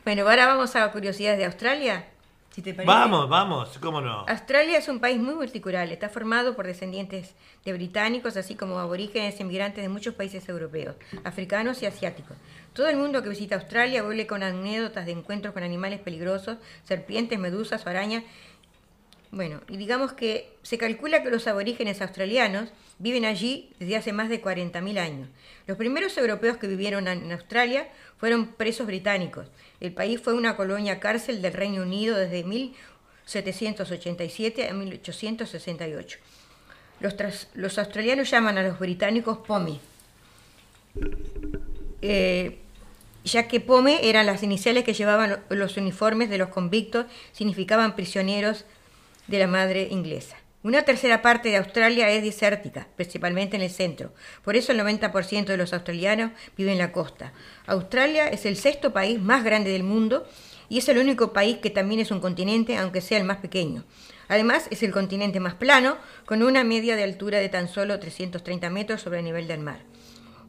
[0.04, 2.06] Bueno, ahora vamos a curiosidades de Australia.
[2.54, 2.86] Si te parece.
[2.86, 4.24] vamos, vamos, cómo no.
[4.28, 9.40] Australia es un país muy multicultural, está formado por descendientes de británicos, así como aborígenes
[9.40, 12.36] inmigrantes de muchos países europeos, africanos y asiáticos.
[12.72, 17.40] Todo el mundo que visita Australia vuelve con anécdotas de encuentros con animales peligrosos, serpientes,
[17.40, 18.22] medusas o arañas.
[19.34, 22.68] Bueno, y digamos que se calcula que los aborígenes australianos
[23.00, 25.28] viven allí desde hace más de 40.000 años.
[25.66, 29.48] Los primeros europeos que vivieron en Australia fueron presos británicos.
[29.80, 36.18] El país fue una colonia cárcel del Reino Unido desde 1787 a 1868.
[37.00, 37.16] Los,
[37.54, 39.80] los australianos llaman a los británicos POMI,
[42.02, 42.58] eh,
[43.24, 47.96] ya que POME eran las iniciales que llevaban lo- los uniformes de los convictos, significaban
[47.96, 48.64] prisioneros
[49.26, 50.36] de la madre inglesa.
[50.64, 54.14] Una tercera parte de Australia es desértica, principalmente en el centro.
[54.42, 57.34] Por eso el 90% de los australianos viven en la costa.
[57.66, 60.26] Australia es el sexto país más grande del mundo
[60.70, 63.84] y es el único país que también es un continente, aunque sea el más pequeño.
[64.28, 68.70] Además, es el continente más plano, con una media de altura de tan solo 330
[68.70, 69.80] metros sobre el nivel del mar.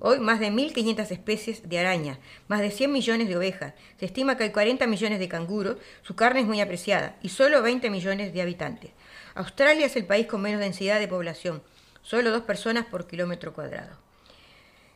[0.07, 3.73] Hoy más de 1.500 especies de arañas, más de 100 millones de ovejas.
[3.99, 7.63] Se estima que hay 40 millones de canguros, su carne es muy apreciada, y solo
[7.63, 8.91] 20 millones de habitantes.
[9.33, 11.63] Australia es el país con menos densidad de población,
[12.03, 13.97] solo dos personas por kilómetro cuadrado.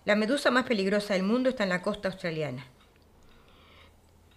[0.06, 2.68] La medusa más peligrosa del mundo está en la costa australiana.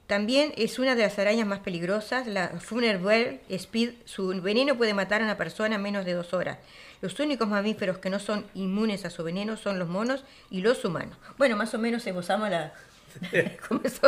[0.06, 3.94] También es una de las arañas más peligrosas, la Funeral Speed.
[4.04, 6.58] Su veneno puede matar a una persona en menos de dos horas.
[7.02, 10.82] Los únicos mamíferos que no son inmunes a su veneno son los monos y los
[10.84, 11.18] humanos.
[11.36, 12.72] Bueno, más o menos esbozamos la...
[13.32, 14.00] es.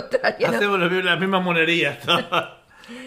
[0.54, 1.98] Hacemos las mismas monerías.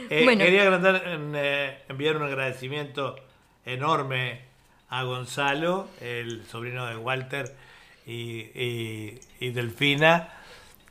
[0.09, 3.15] Eh, quería eh, enviar un agradecimiento
[3.63, 4.41] enorme
[4.89, 7.55] a Gonzalo, el sobrino de Walter
[8.07, 10.33] y, y Delfina,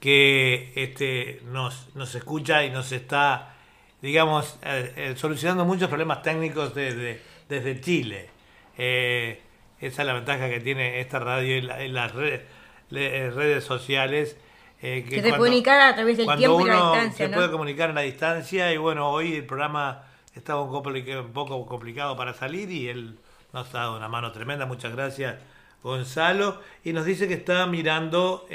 [0.01, 3.55] que este, nos, nos escucha y nos está,
[4.03, 8.31] digamos, eh, eh, solucionando muchos problemas técnicos desde, desde Chile.
[8.79, 9.41] Eh,
[9.81, 12.43] esa es la ventaja que tiene esta radio y, las redes,
[12.91, 14.37] redes sociales.
[14.81, 17.27] que, se comunicar a través del tiempo y la distancia.
[17.29, 20.05] Se puede comunicar en la distancia y bueno, hoy el programa
[20.35, 23.19] estaba un, un poco complicado para salir y él
[23.53, 24.67] nos ha dado una mano tremenda.
[24.67, 25.37] Muchas gracias,
[25.83, 26.61] Gonzalo.
[26.85, 28.47] Y nos dice que está mirando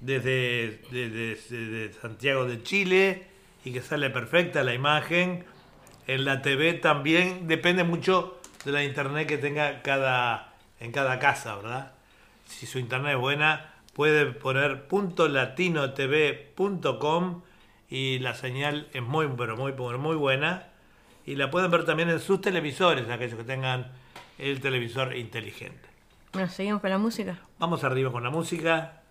[0.00, 3.26] desde, Santiago de Chile
[3.64, 5.44] y que sale perfecta la imagen.
[6.06, 8.35] En la TV también depende mucho
[8.66, 11.92] de la internet que tenga cada, en cada casa, ¿verdad?
[12.46, 17.42] Si su internet es buena, puede poner .latinotv.com
[17.88, 20.64] y la señal es muy, pero muy, muy buena.
[21.24, 23.92] Y la pueden ver también en sus televisores, aquellos que tengan
[24.38, 25.88] el televisor inteligente.
[26.32, 27.38] Bueno, seguimos con la música.
[27.58, 29.02] Vamos arriba con la música.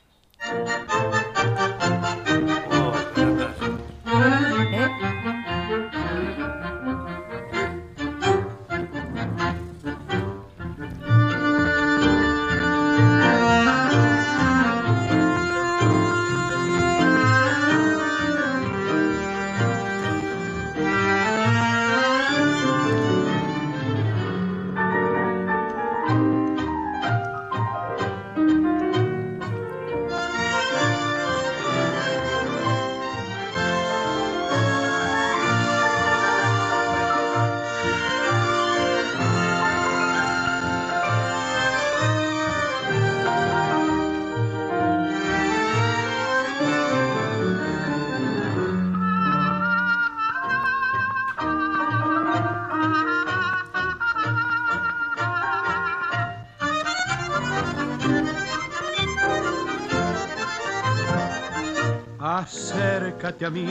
[63.43, 63.67] A mí,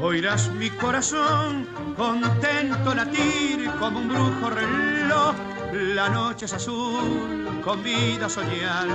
[0.00, 5.34] oirás mi corazón contento latir como un brujo reloj.
[5.72, 8.88] La noche es azul, con vida soñar,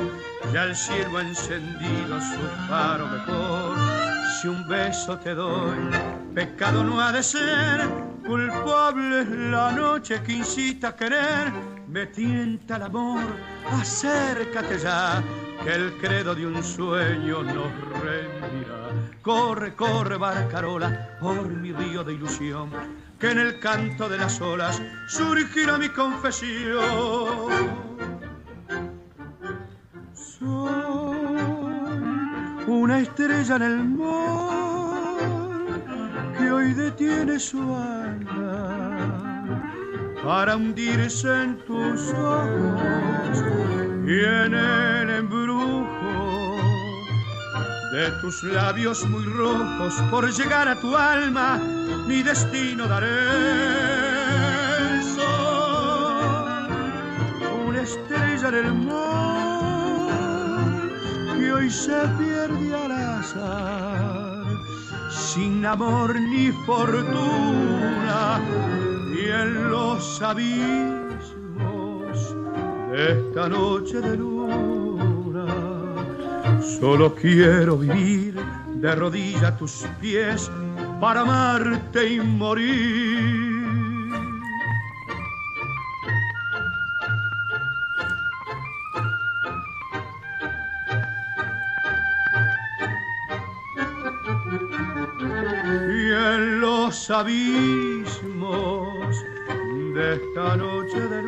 [0.52, 3.78] ya el cielo ha encendido su faro mejor.
[4.42, 5.78] Si un beso te doy,
[6.34, 7.88] pecado no ha de ser,
[8.26, 11.54] culpable es la noche que incita a querer,
[11.88, 13.24] me tienta el amor,
[13.72, 15.24] acércate ya,
[15.64, 17.93] que el credo de un sueño nos.
[19.24, 22.70] Corre, corre, barcarola, por mi río de ilusión,
[23.18, 26.84] que en el canto de las olas surgirá mi confesión.
[30.14, 30.74] Soy
[32.68, 34.84] una estrella en el mar
[36.38, 39.46] que hoy detiene su alma
[40.22, 43.42] para hundirse en tus ojos
[44.06, 45.53] y en el embrujo
[47.94, 51.60] de tus labios muy rojos por llegar a tu alma,
[52.08, 53.08] mi destino daré.
[55.16, 55.26] Soy
[57.68, 60.10] una estrella en el mar
[61.38, 64.44] que hoy se pierde al azar,
[65.12, 68.42] sin amor ni fortuna,
[69.14, 70.96] y en los abismos
[72.92, 74.33] de esta noche de luz
[76.64, 78.36] Solo quiero vivir
[78.76, 80.50] de rodilla a tus pies
[81.00, 83.54] para amarte y morir.
[95.90, 98.94] Y en los abismos
[99.94, 101.23] de esta noche de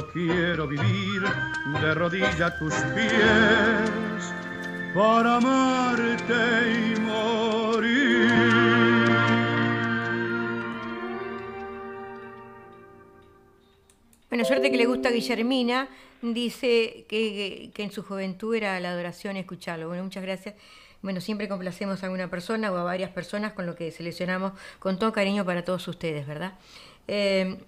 [0.00, 1.22] Quiero vivir
[1.82, 4.32] de rodilla a tus pies
[4.94, 6.32] para amarte
[6.96, 8.30] y morir.
[14.30, 15.88] Bueno, suerte que le gusta a Guillermina.
[16.22, 19.88] Dice que, en su juventud era la adoración escucharlo.
[19.88, 20.54] Bueno, muchas gracias.
[21.02, 24.98] Bueno, siempre complacemos a alguna persona o a varias personas con lo que seleccionamos con
[24.98, 26.54] todo cariño para todos ustedes, ¿verdad?
[27.08, 27.58] Eh,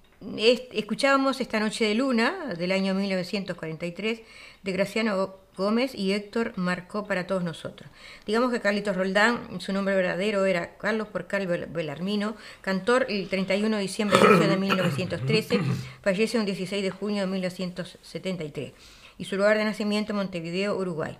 [0.72, 4.20] escuchábamos esta noche de luna del año 1943
[4.62, 7.88] de Graciano Gómez y Héctor marcó para todos nosotros.
[8.26, 13.82] Digamos que Carlitos Roldán, su nombre verdadero era Carlos Porcal Belarmino, cantor el 31 de
[13.82, 15.60] diciembre de 1913,
[16.02, 18.72] fallece el 16 de junio de 1973
[19.18, 21.16] y su lugar de nacimiento Montevideo, Uruguay.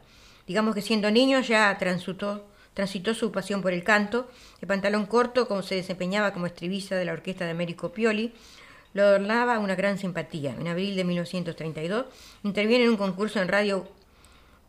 [0.46, 2.44] Digamos que siendo niño ya transitó,
[3.14, 4.28] su pasión por el canto,
[4.60, 8.34] de pantalón corto, como se desempeñaba como estribista de la orquesta de Américo Pioli,
[8.94, 10.54] lo adornaba una gran simpatía.
[10.58, 12.06] En abril de 1932
[12.44, 13.86] interviene en un concurso en radio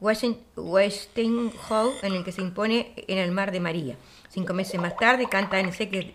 [0.01, 3.95] Westinghouse en el que se impone en el Mar de María.
[4.29, 6.11] Cinco meses más tarde canta en CX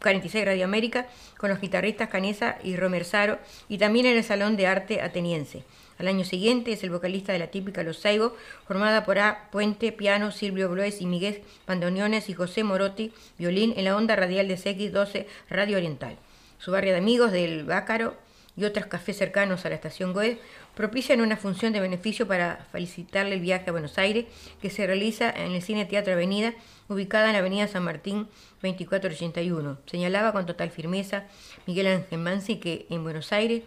[0.00, 1.06] 46 Radio América
[1.36, 3.38] con los guitarristas Canesa y Romer Saro
[3.68, 5.64] y también en el Salón de Arte Ateniense.
[5.98, 8.36] Al año siguiente es el vocalista de la típica Los Saibo,
[8.68, 9.48] formada por A.
[9.50, 14.46] Puente, piano, Silvio Bloes y Miguel Pandoneones y José Morotti, violín en la onda radial
[14.46, 16.16] de CX12 Radio Oriental.
[16.58, 18.16] Su barrio de amigos del Bácaro
[18.56, 20.36] y otros cafés cercanos a la estación Goes
[20.74, 24.26] propician una función de beneficio para felicitarle el viaje a Buenos Aires
[24.60, 26.54] que se realiza en el Cine Teatro Avenida,
[26.88, 28.26] ubicada en la Avenida San Martín
[28.62, 29.78] 2481.
[29.86, 31.24] Señalaba con total firmeza
[31.66, 33.62] Miguel Ángel Mansi que en Buenos Aires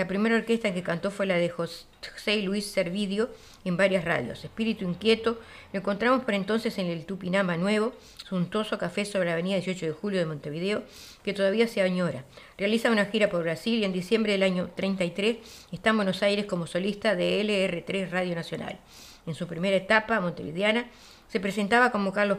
[0.00, 3.28] la primera orquesta que cantó fue la de José Luis Servidio
[3.66, 4.42] en varias radios.
[4.42, 5.38] Espíritu inquieto,
[5.74, 7.92] lo encontramos por entonces en el Tupinama Nuevo,
[8.26, 10.84] suntuoso café sobre la avenida 18 de julio de Montevideo,
[11.22, 12.24] que todavía se añora.
[12.56, 15.36] Realiza una gira por Brasil y en diciembre del año 33
[15.70, 18.78] está en Buenos Aires como solista de LR3 Radio Nacional.
[19.26, 20.88] En su primera etapa montevideana
[21.28, 22.38] se presentaba como Carlos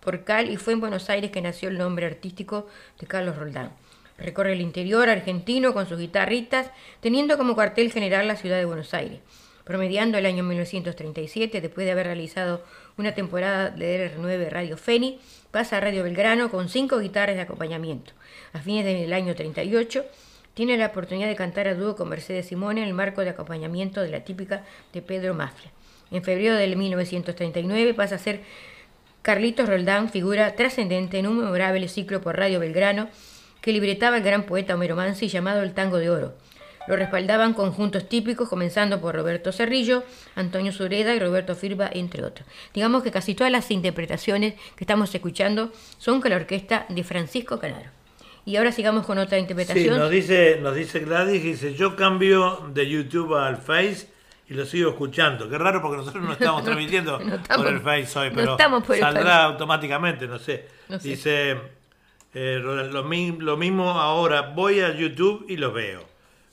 [0.00, 3.72] Porcal y fue en Buenos Aires que nació el nombre artístico de Carlos Roldán.
[4.22, 6.70] Recorre el interior argentino con sus guitarritas,
[7.00, 9.18] teniendo como cuartel general la ciudad de Buenos Aires.
[9.64, 12.64] Promediando el año 1937, después de haber realizado
[12.96, 15.18] una temporada de R9 Radio Feni,
[15.50, 18.12] pasa a Radio Belgrano con cinco guitarras de acompañamiento.
[18.52, 20.04] A fines del año 38,
[20.54, 24.02] tiene la oportunidad de cantar a dúo con Mercedes Simone en el marco de acompañamiento
[24.02, 25.70] de la típica de Pedro Mafia.
[26.10, 28.40] En febrero de 1939 pasa a ser
[29.22, 33.08] Carlitos Roldán, figura trascendente en un memorable ciclo por Radio Belgrano,
[33.62, 36.34] que libretaba el gran poeta Homero Mansi llamado El Tango de Oro.
[36.88, 40.02] Lo respaldaban conjuntos típicos, comenzando por Roberto Cerrillo,
[40.34, 42.46] Antonio Sureda y Roberto Firba, entre otros.
[42.74, 47.60] Digamos que casi todas las interpretaciones que estamos escuchando son con la orquesta de Francisco
[47.60, 47.90] Canaro.
[48.44, 49.94] Y ahora sigamos con otra interpretación.
[49.94, 54.08] Sí, nos dice, nos dice Gladys, dice, yo cambio de YouTube al Face
[54.48, 55.48] y lo sigo escuchando.
[55.48, 57.20] Qué raro porque nosotros no estamos transmitiendo
[57.54, 60.66] por el Face hoy, pero saldrá automáticamente, no sé.
[61.00, 61.81] Dice...
[62.34, 63.04] Eh, lo,
[63.56, 66.04] mismo ahora, voy a YouTube y lo veo.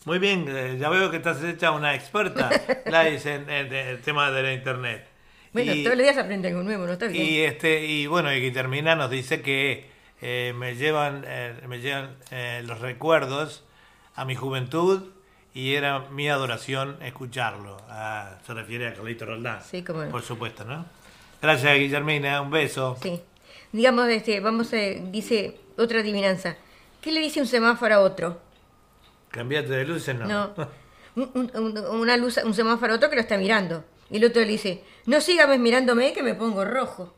[0.06, 2.50] Muy bien, eh, ya veo que estás hecha una experta,
[2.86, 5.08] en, el tema de la internet.
[5.54, 7.26] Bueno, todos los días aprenden algo nuevo, ¿no está bien?
[7.26, 9.90] Y, este, y bueno, y termina nos dice que
[10.22, 11.26] eh, me llevan,
[11.68, 12.18] me llevan
[12.68, 13.64] los recuerdos
[14.16, 15.10] a mi juventud
[15.54, 17.78] y era mi adoración escucharlo.
[17.90, 19.62] Ah, se refiere a Carlito Roldán.
[19.64, 20.86] Sí, como Por supuesto, ¿no?
[21.42, 22.42] Gracias, Guillermina.
[22.42, 22.98] Un beso.
[23.02, 23.22] Sí.
[23.72, 26.58] Digamos, este, vamos a, dice otra adivinanza.
[27.02, 28.42] ¿Qué le dice un semáforo a otro?
[29.30, 30.28] Cambiate de luces, no.
[30.28, 30.54] No.
[31.92, 33.86] una luz, un semáforo a otro que lo está mirando.
[34.10, 37.14] Y el otro le dice, no sigas mirándome que me pongo rojo.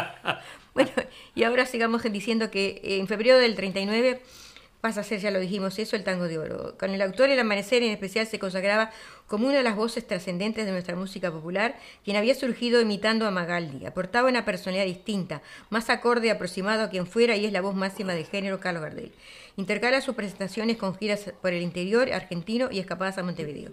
[0.74, 0.90] bueno,
[1.34, 4.22] y ahora sigamos diciendo que en febrero del 39
[4.80, 6.76] pasa a ser, ya lo dijimos, eso el tango de oro.
[6.78, 8.90] Con el autor El Amanecer en especial se consagraba
[9.26, 13.30] como una de las voces trascendentes de nuestra música popular, quien había surgido imitando a
[13.30, 13.86] Magaldi.
[13.86, 17.74] Aportaba una personalidad distinta, más acorde y aproximado a quien fuera y es la voz
[17.74, 19.12] máxima del género Carlos Gardel.
[19.56, 23.72] Intercala sus presentaciones con giras por el interior argentino y escapadas a Montevideo.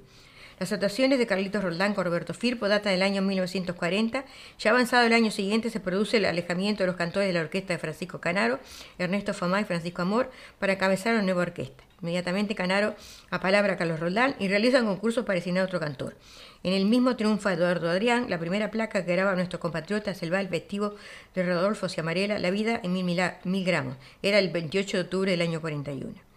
[0.59, 4.23] Las actuaciones de Carlitos Roldán con Roberto Firpo datan del año 1940.
[4.59, 7.73] Ya avanzado el año siguiente se produce el alejamiento de los cantores de la orquesta
[7.73, 8.59] de Francisco Canaro,
[8.99, 10.29] Ernesto Famá y Francisco Amor
[10.59, 11.83] para cabezar una nueva orquesta.
[12.01, 12.95] Inmediatamente Canaro
[13.29, 16.15] apalabra a Carlos Roldán y realiza un concurso para designar otro cantor.
[16.61, 20.29] En el mismo triunfa Eduardo Adrián, la primera placa que graba nuestro compatriota es el
[20.29, 20.95] vals festivo
[21.33, 23.95] de Rodolfo Ciamarela, La vida en mil, mil gramos.
[24.21, 26.32] Era el 28 de octubre del año 41.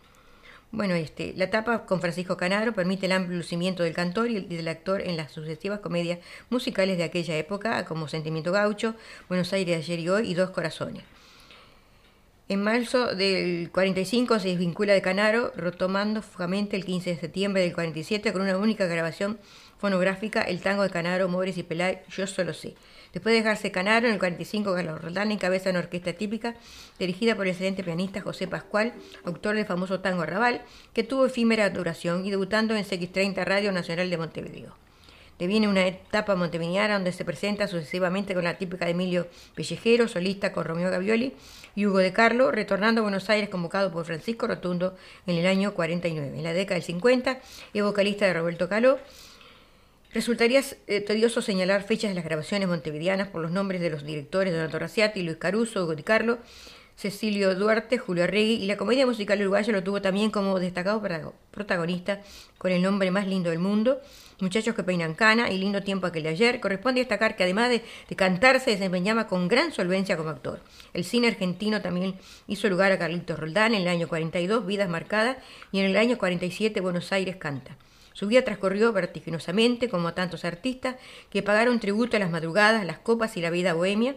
[0.76, 4.68] Bueno, este, la etapa con Francisco Canaro permite el amplio lucimiento del cantor y del
[4.68, 6.18] actor en las sucesivas comedias
[6.50, 8.94] musicales de aquella época, como Sentimiento Gaucho,
[9.30, 11.02] Buenos Aires ayer y hoy y Dos Corazones.
[12.50, 17.72] En marzo del 45 se desvincula de Canaro, retomando fugamente el 15 de septiembre del
[17.72, 19.38] 47 con una única grabación
[19.78, 22.74] fonográfica, el tango de Canaro, Mores y Pelay, Yo Solo Sé.
[23.16, 26.54] Después de dejarse Canaro, en el 45 Carlos Roldán encabeza una orquesta típica
[26.98, 28.92] dirigida por el excelente pianista José Pascual,
[29.24, 30.60] autor del famoso tango Arrabal,
[30.92, 34.76] que tuvo efímera duración y debutando en CX30 Radio Nacional de Montevideo.
[35.38, 40.52] Deviene una etapa montevideana donde se presenta sucesivamente con la típica de Emilio Pellejero, solista
[40.52, 41.32] con Romeo Gavioli,
[41.74, 44.94] y Hugo de Carlo, retornando a Buenos Aires convocado por Francisco Rotundo
[45.26, 46.36] en el año 49.
[46.36, 47.40] En la década del 50
[47.72, 48.98] es vocalista de Roberto Caló.
[50.16, 54.50] Resultaría eh, tedioso señalar fechas de las grabaciones montevideanas por los nombres de los directores
[54.50, 56.38] Donato Raciati, Luis Caruso, de Carlo,
[56.96, 61.02] Cecilio Duarte, Julio Arregui y la comedia musical uruguaya lo tuvo también como destacado
[61.50, 62.22] protagonista
[62.56, 64.00] con el nombre más lindo del mundo,
[64.40, 66.60] Muchachos que peinan cana y lindo tiempo aquel de ayer.
[66.60, 67.82] Corresponde destacar que además de,
[68.16, 70.60] cantar se desempeñaba con gran solvencia como actor.
[70.94, 72.14] El cine argentino también
[72.46, 75.36] hizo lugar a Carlitos Roldán en el año 42, Vidas Marcadas,
[75.72, 77.76] y en el año 47, Buenos Aires canta.
[78.16, 80.96] Su vida transcurrió vertiginosamente, como tantos artistas
[81.28, 84.16] que pagaron tributo a las madrugadas, las copas y la vida bohemia.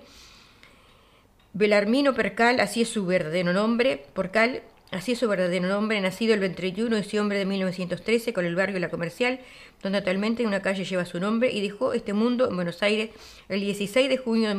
[1.51, 6.39] Belarmino Percal, así es su verdadero nombre, Porcal Así es su verdadero nombre, nacido el
[6.39, 9.41] 21 de diciembre de 1913 con el barrio La Comercial,
[9.83, 13.09] donde actualmente una calle lleva su nombre, y dejó este mundo en Buenos Aires
[13.49, 14.55] el 16 de junio de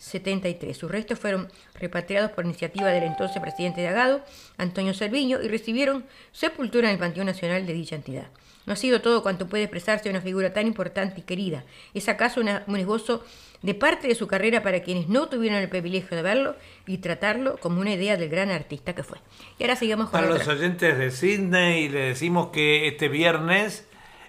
[0.00, 0.76] 1973.
[0.76, 4.24] Sus restos fueron repatriados por iniciativa del entonces presidente de Agado,
[4.56, 8.28] Antonio Salviño, y recibieron sepultura en el Panteón Nacional de dicha entidad.
[8.66, 11.64] No ha sido todo cuanto puede expresarse una figura tan importante y querida.
[11.94, 13.24] ¿Es acaso un esbozo
[13.62, 17.58] de parte de su carrera para quienes no tuvieron el privilegio de verlo y tratarlo
[17.58, 19.18] como una idea del gran artista que fue.
[19.58, 23.86] Y ahora sigamos con Para los oyentes de Sydney le decimos que este viernes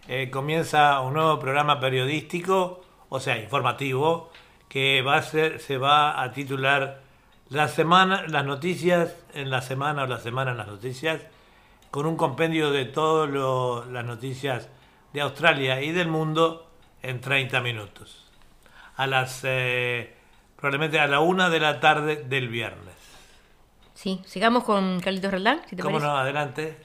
[0.08, 4.31] eh, comienza un nuevo programa periodístico, o sea, informativo,
[4.72, 7.02] que va a ser, se va a titular
[7.50, 11.20] La semana, las noticias en la semana o la semana en las noticias,
[11.92, 13.30] con un compendio de todas
[13.90, 14.70] las noticias
[15.12, 18.32] de Australia y del mundo en 30 minutos
[18.96, 20.16] a las eh,
[20.56, 22.96] probablemente a la una de la tarde del viernes.
[23.94, 26.16] Sí, sigamos con Carlitos Roldán, si te ¿Cómo no?
[26.16, 26.78] Adelante.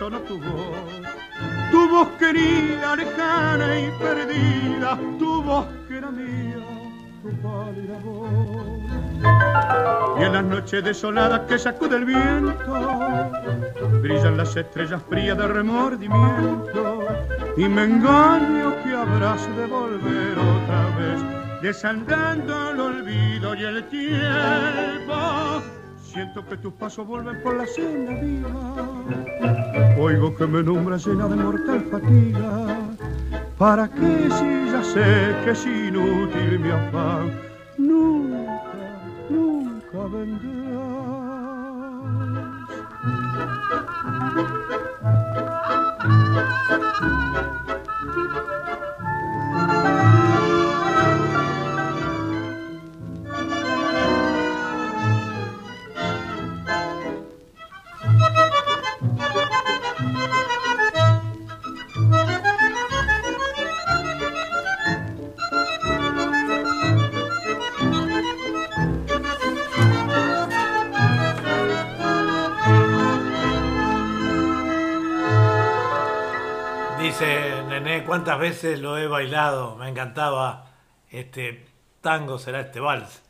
[0.00, 1.02] Resonó tu voz,
[1.70, 6.56] tu voz querida, lejana y perdida, tu voz que era mía,
[7.22, 8.30] tu pálida voz.
[10.18, 13.00] Y en las noches desoladas que sacude el viento,
[14.00, 17.06] brillan las estrellas frías de remordimiento,
[17.58, 25.60] y me engaño que habrás de volver otra vez, desandando el olvido y el tiempo
[26.12, 28.74] Siento que tus pasos vuelven por la senda viva.
[29.98, 32.66] Oigo que me nombras llena de mortal fatiga.
[33.58, 37.30] ¿Para qué si ya sé que es inútil mi afán?
[37.76, 40.60] Nunca, nunca vendrás.
[78.06, 80.70] Cuántas veces lo he bailado, me encantaba
[81.10, 81.66] este
[82.00, 83.22] tango será este vals,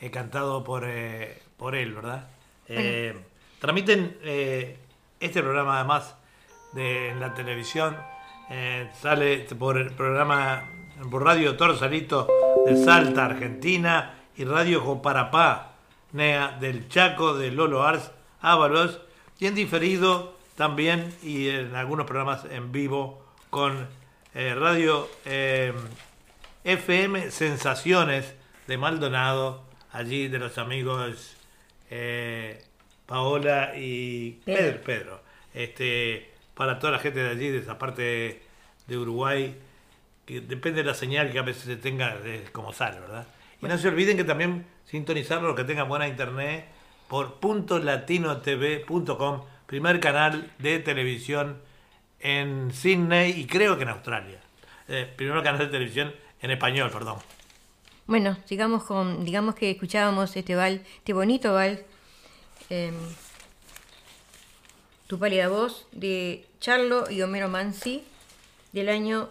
[0.00, 2.28] eh, cantado por, eh, por él, ¿verdad?
[2.68, 3.16] Eh,
[3.58, 4.78] transmiten eh,
[5.20, 6.16] este programa además
[6.72, 7.96] de en la televisión,
[8.50, 10.64] eh, sale por el programa
[11.10, 12.28] por Radio Toro Salito
[12.66, 15.74] de Salta, Argentina, y Radio Joparapá,
[16.12, 19.00] NEA del Chaco, de Lolo Ars, Ábalos,
[19.38, 23.23] y en diferido también y en algunos programas en vivo
[23.54, 23.86] con
[24.34, 25.72] eh, Radio eh,
[26.64, 28.34] FM Sensaciones
[28.66, 31.36] de Maldonado, allí de los amigos
[31.88, 32.60] eh,
[33.06, 34.82] Paola y Pedro.
[34.82, 35.20] Pedro.
[35.54, 38.42] Este, para toda la gente de allí, de esa parte
[38.88, 39.56] de Uruguay,
[40.26, 43.28] que depende de la señal que a veces se tenga de como sale, ¿verdad?
[43.62, 46.66] Y no se olviden que también sintonizar los que tengan buena internet
[47.06, 51.62] por puntolatinotv.com, primer canal de televisión
[52.24, 54.40] en Sydney y creo que en Australia.
[54.88, 57.18] Eh, primer canal de televisión en español, perdón.
[58.06, 61.84] Bueno, sigamos con, digamos que escuchábamos este val, este bonito val,
[62.70, 62.94] em,
[65.06, 68.02] Tu pálida voz, de Charlo y Homero Mansi,
[68.72, 69.28] del año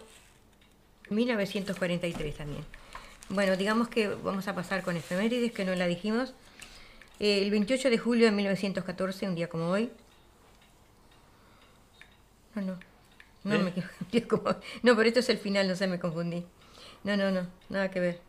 [1.09, 2.63] 1943 también.
[3.29, 6.35] Bueno, digamos que vamos a pasar con efemérides, que no la dijimos.
[7.19, 9.89] Eh, el 28 de julio de 1914, un día como hoy.
[12.55, 12.79] No, no.
[13.43, 13.59] No, ¿Eh?
[13.59, 16.45] me equivoqué, como- no, pero esto es el final, no sé, me confundí.
[17.03, 18.19] No, no, no, nada que ver.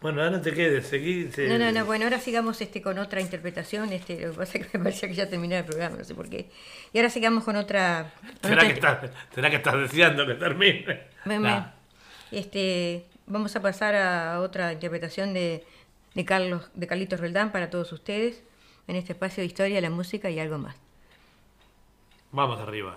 [0.00, 1.30] Bueno, ahora no te quedes, seguí.
[1.30, 4.58] se- No, no, no, bueno, ahora sigamos este con otra interpretación, este, lo que pasa
[4.58, 6.50] es que me parecía que ya terminé el programa, no sé por qué.
[6.92, 8.12] Y ahora sigamos con otra...
[8.40, 11.00] con ¿Será otra que, estás, ¿Será que estás deseando que termine?
[12.30, 15.64] Este, vamos a pasar a otra interpretación de,
[16.14, 18.42] de Carlos, de Carlitos Roldán para todos ustedes
[18.88, 20.74] en este espacio de historia, la música y algo más.
[22.32, 22.96] Vamos arriba.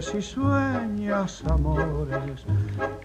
[0.00, 2.46] Y sueñas amores,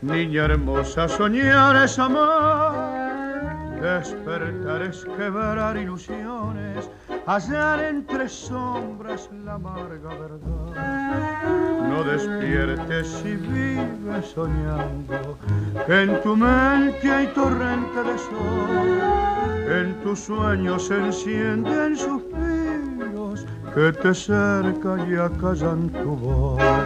[0.02, 3.82] niña hermosa, soñar es amar.
[3.82, 6.90] Despertar es quebrar ilusiones,
[7.28, 11.90] hallar entre sombras la amarga verdad.
[11.90, 15.38] No despiertes y vives soñando,
[15.86, 23.92] que en tu mente hay torrente de sol, en tus sueños se encienden suspiros que
[23.92, 26.85] te cercan y acallan tu voz.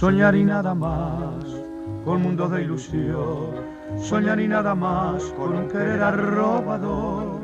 [0.00, 1.44] Soñar y nada más,
[2.06, 3.50] con mundos de ilusión.
[3.98, 7.42] Soñar y nada más, con un querer arrobador.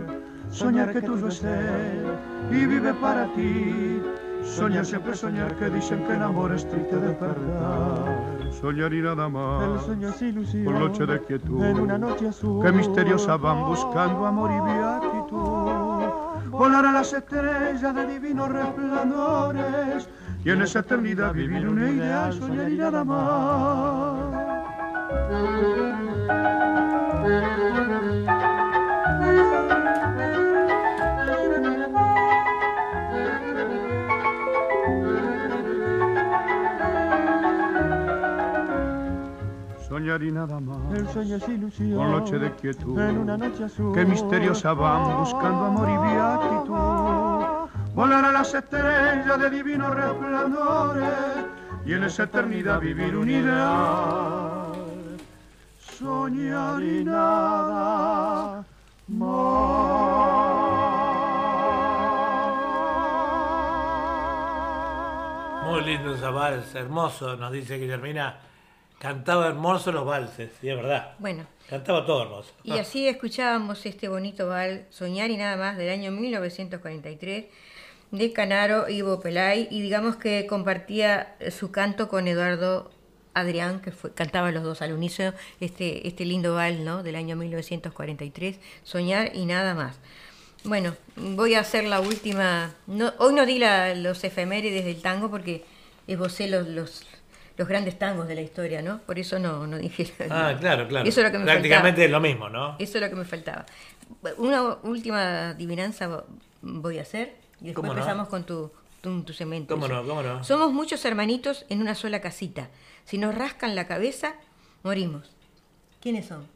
[0.49, 2.07] Soñar que tuyo es él
[2.51, 4.01] y vive para ti.
[4.43, 8.51] Soñar siempre soñar que dicen que el amor es triste de verdad.
[8.59, 9.63] Soñar y nada más.
[9.63, 10.65] El sueño es ilusión.
[10.65, 11.63] Por noche de quietud.
[11.63, 12.65] En una noche azul.
[12.65, 16.27] Que misteriosa van buscando amor y beatitud.
[16.49, 20.09] Volar a las estrellas de divinos resplandores.
[20.47, 24.17] Y en esa eternidad vivir una idea, soñar y nada más.
[39.89, 40.95] Soñar y nada más.
[40.95, 41.97] El sueño es ilusión.
[41.97, 42.97] Por noche de quietud.
[43.01, 43.93] En una noche azul.
[43.93, 47.06] que misteriosa van buscando amor y beatitud.
[47.97, 51.47] Volar a las estrellas de divinos resplandores
[51.87, 54.75] y en esa eternidad vivir unidad.
[55.81, 58.67] Soñar y nada
[65.65, 68.41] Muy lindo esa vals, hermoso, nos dice Guillermina.
[68.99, 71.15] Cantaba hermoso los valses, y es verdad.
[71.19, 72.53] Bueno, Cantaba todo hermoso.
[72.63, 77.47] y así escuchábamos este bonito bal, Soñar y nada más, del año 1943,
[78.11, 82.91] de Canaro y Ivo Pelay, y digamos que compartía eh, su canto con Eduardo
[83.35, 87.03] Adrián, que fue, cantaba los dos al unísono, este, este lindo bal, ¿no?
[87.03, 89.99] Del año 1943, Soñar y nada más.
[90.65, 92.75] Bueno, voy a hacer la última.
[92.87, 95.65] No, hoy no di la- los efemérides del tango porque
[96.09, 97.05] esbocé los, los,
[97.57, 98.99] los grandes tangos de la historia, ¿no?
[99.03, 100.13] Por eso no, no dije.
[100.31, 101.09] Ah, claro, claro.
[101.09, 102.05] Eso es lo que me Prácticamente faltaba.
[102.07, 102.77] es lo mismo, ¿no?
[102.79, 103.67] Eso es lo que me faltaba.
[104.39, 106.25] Una última adivinanza vo-
[106.63, 109.75] voy a hacer y después empezamos con tu, tu, tu cemento.
[109.75, 110.07] ¿Cómo no?
[110.07, 110.45] ¿Cómo no?
[110.45, 112.71] Somos muchos hermanitos en una sola casita.
[113.05, 114.35] Si nos rascan la cabeza,
[114.83, 115.31] morimos.
[116.01, 116.47] ¿Quiénes son?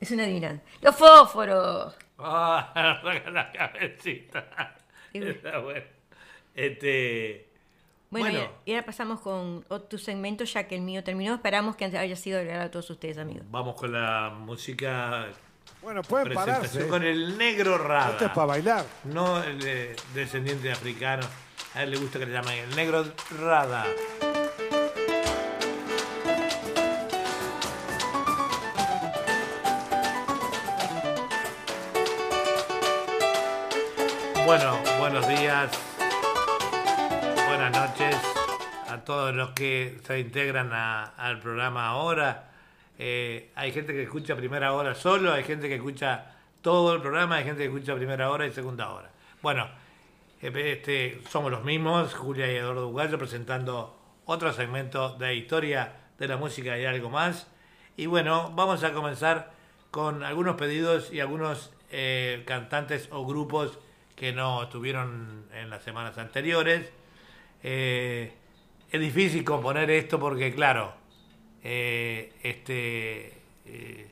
[0.00, 0.62] Es una adivinanza.
[0.80, 1.94] ¡Los fósforos!
[2.24, 4.76] Ah, saca la cabecita.
[5.12, 5.84] Está bueno.
[6.54, 7.48] Este.
[8.10, 8.50] Bueno, Bueno.
[8.64, 11.34] Y, ahora pasamos con tu segmento, ya que el mío terminó.
[11.34, 13.44] Esperamos que haya sido agradable a todos ustedes, amigos.
[13.50, 15.30] Vamos con la música.
[15.82, 16.86] Bueno, pueden pararse.
[16.86, 18.12] con el negro Rada.
[18.12, 18.84] Esto es para bailar.
[19.04, 21.26] No el de- descendiente de africano.
[21.74, 23.04] A él le gusta que le llamen el negro
[23.40, 23.84] Rada.
[34.46, 35.70] Bueno, buenos días,
[37.46, 38.16] buenas noches
[38.88, 42.48] a todos los que se integran a- al programa ahora.
[43.04, 47.34] Eh, hay gente que escucha primera hora solo, hay gente que escucha todo el programa,
[47.34, 49.10] hay gente que escucha primera hora y segunda hora.
[49.42, 49.66] Bueno,
[50.40, 56.28] eh, este, somos los mismos, Julia y Eduardo Bugallo, presentando otro segmento de historia de
[56.28, 57.48] la música y algo más.
[57.96, 59.50] Y bueno, vamos a comenzar
[59.90, 63.80] con algunos pedidos y algunos eh, cantantes o grupos
[64.14, 66.88] que no estuvieron en las semanas anteriores.
[67.64, 68.32] Eh,
[68.92, 71.01] es difícil componer esto porque, claro,
[71.64, 73.32] eh, este,
[73.66, 74.10] eh,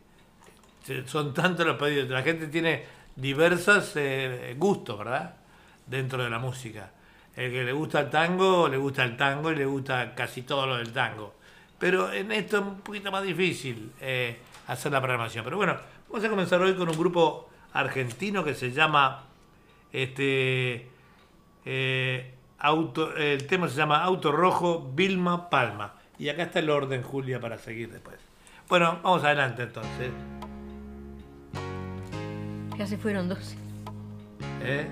[1.07, 2.09] son tantos los pedidos.
[2.09, 2.85] La gente tiene
[3.17, 5.37] diversos eh, gustos, ¿verdad?
[5.87, 6.91] Dentro de la música.
[7.37, 10.67] El que le gusta el tango, le gusta el tango y le gusta casi todo
[10.67, 11.35] lo del tango.
[11.79, 13.93] Pero en esto es un poquito más difícil
[14.67, 15.45] hacer la programación.
[15.45, 15.77] Pero bueno,
[16.09, 19.25] vamos a comenzar hoy con un grupo argentino que se llama
[19.93, 20.89] este
[22.59, 26.00] auto, el tema se llama Auto Rojo Vilma Palma.
[26.21, 28.19] Y acá está el orden, Julia, para seguir después.
[28.69, 30.13] Bueno, vamos adelante entonces.
[32.77, 33.57] Ya se fueron 12.
[34.63, 34.87] ¿eh?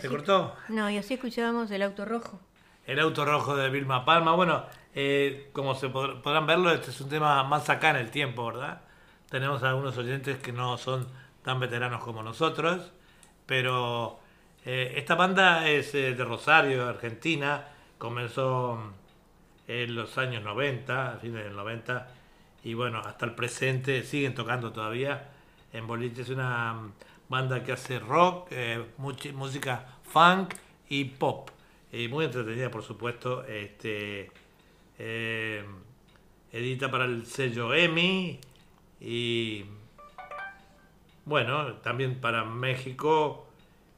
[0.00, 0.54] ¿Te cortó?
[0.68, 2.40] No, y así escuchábamos El Auto Rojo.
[2.86, 4.34] El Auto Rojo de Vilma Palma.
[4.34, 8.10] Bueno, eh, como se pod podrán verlo, este es un tema más acá en el
[8.10, 8.80] tiempo, ¿verdad?
[9.28, 11.06] Tenemos algunos oyentes que no son
[11.42, 12.92] tan veteranos como nosotros,
[13.46, 14.18] pero
[14.64, 17.68] eh, esta banda es eh, de Rosario, Argentina.
[17.98, 22.08] Comenzó mm, en los años 90, a fines del 90,
[22.64, 25.28] y bueno, hasta el presente siguen tocando todavía
[25.72, 26.22] en boliche.
[26.22, 26.92] Es una mm,
[27.30, 30.54] banda que hace rock, eh, música funk
[30.88, 31.48] y pop.
[31.92, 33.44] y muy entretenida, por supuesto.
[33.44, 34.30] Este,
[34.98, 35.64] eh,
[36.52, 38.38] edita para el sello EMI
[39.00, 39.64] y
[41.24, 43.46] bueno, también para México.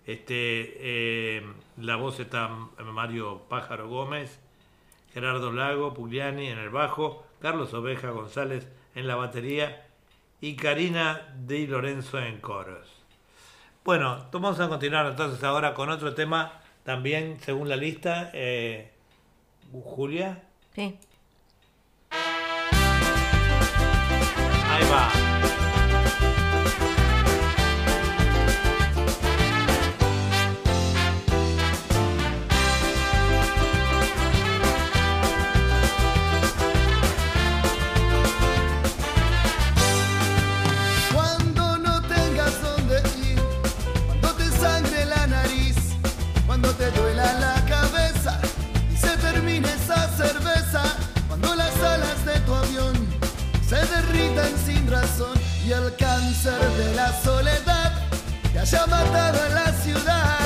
[0.06, 1.42] Este, eh,
[1.78, 4.40] la voz está Mario Pájaro Gómez,
[5.14, 9.86] Gerardo Lago, Pugliani en el bajo, Carlos Oveja González en la batería
[10.40, 12.91] y Karina Di Lorenzo en coros.
[13.84, 18.30] Bueno, vamos a continuar entonces ahora con otro tema también según la lista.
[18.32, 18.92] Eh,
[19.72, 20.40] Julia.
[20.72, 20.96] Sí.
[24.70, 25.31] Ahí va.
[55.72, 57.92] El cáncer de la soledad
[58.52, 60.41] que haya matado a la ciudad.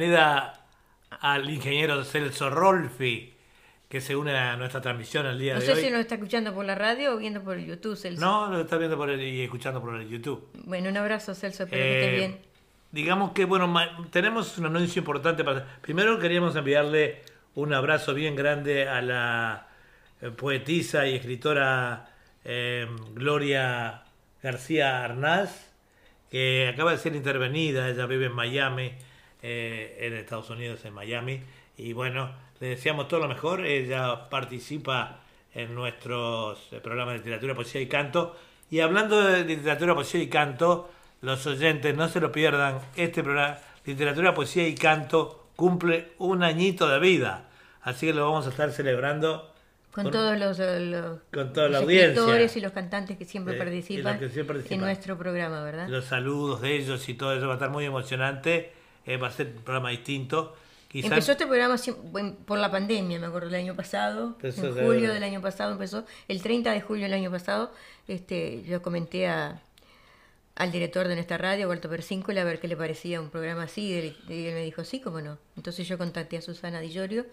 [0.00, 0.54] Bienvenida
[1.20, 3.34] al ingeniero Celso Rolfi,
[3.86, 5.80] que se une a nuestra transmisión el día No de sé hoy.
[5.82, 8.18] si nos está escuchando por la radio o viendo por YouTube, Celso.
[8.18, 10.48] No, lo está viendo por el, y escuchando por el YouTube.
[10.64, 12.38] Bueno, un abrazo, Celso, espero que Eh, estés bien.
[12.92, 13.74] Digamos que, bueno,
[14.10, 15.66] tenemos un anuncio importante para...
[15.82, 17.20] Primero queríamos enviarle
[17.54, 19.66] un abrazo bien grande a la
[20.22, 22.08] eh, poetisa y escritora
[22.46, 24.04] eh, Gloria
[24.42, 25.70] García Arnaz,
[26.30, 28.92] que acaba de ser intervenida, ella vive en Miami,
[29.42, 31.40] eh, en Estados Unidos, en Miami,
[31.76, 32.30] y bueno,
[32.60, 35.20] le deseamos todo lo mejor, ella participa
[35.54, 38.36] en nuestros eh, programas de literatura, poesía y canto,
[38.70, 40.90] y hablando de literatura, poesía y canto,
[41.22, 46.88] los oyentes no se lo pierdan, este programa, literatura, poesía y canto, cumple un añito
[46.88, 47.48] de vida,
[47.82, 49.52] así que lo vamos a estar celebrando
[49.90, 52.08] Con, con- todos los, eh, los, con toda la los audiencia.
[52.12, 54.78] escritores y los cantantes que siempre los participan que siempre participan.
[54.78, 55.88] en nuestro programa, ¿verdad?
[55.88, 58.72] los saludos de ellos y todo eso va a estar muy emocionante.
[59.10, 60.54] Eh, va a ser un programa distinto.
[60.88, 61.76] Quizás Empezó este programa
[62.46, 66.04] por la pandemia, me acuerdo, el año pasado, Empezó en julio del año pasado empezó,
[66.26, 67.72] el 30 de julio del año pasado,
[68.08, 69.62] este, yo comenté a,
[70.56, 73.82] al director de nuestra radio, Walter Persíncola, a ver qué le parecía un programa así,
[73.82, 75.38] y él, y él me dijo, sí, cómo no.
[75.56, 77.26] Entonces yo contacté a Susana Di Llorio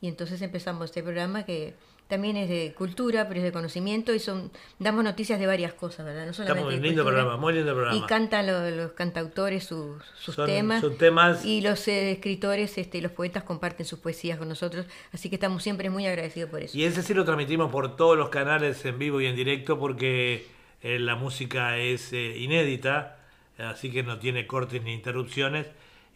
[0.00, 1.74] y entonces empezamos este programa que
[2.08, 6.04] también es de cultura, pero es de conocimiento y son damos noticias de varias cosas,
[6.04, 6.26] ¿verdad?
[6.26, 7.22] No solamente muy de lindo cultura.
[7.22, 7.96] programa, muy lindo programa.
[7.96, 10.80] Y cantan lo- los cantautores sus, sus Son- temas.
[10.80, 11.44] sus temas.
[11.44, 15.62] Y los eh, escritores, este, los poetas comparten sus poesías con nosotros, así que estamos
[15.62, 16.76] siempre muy agradecidos por eso.
[16.76, 20.46] Y ese sí lo transmitimos por todos los canales en vivo y en directo porque
[20.82, 23.16] eh, la música es eh, inédita,
[23.56, 25.66] así que no tiene cortes ni interrupciones.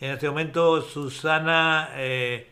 [0.00, 2.46] En este momento Susana eh,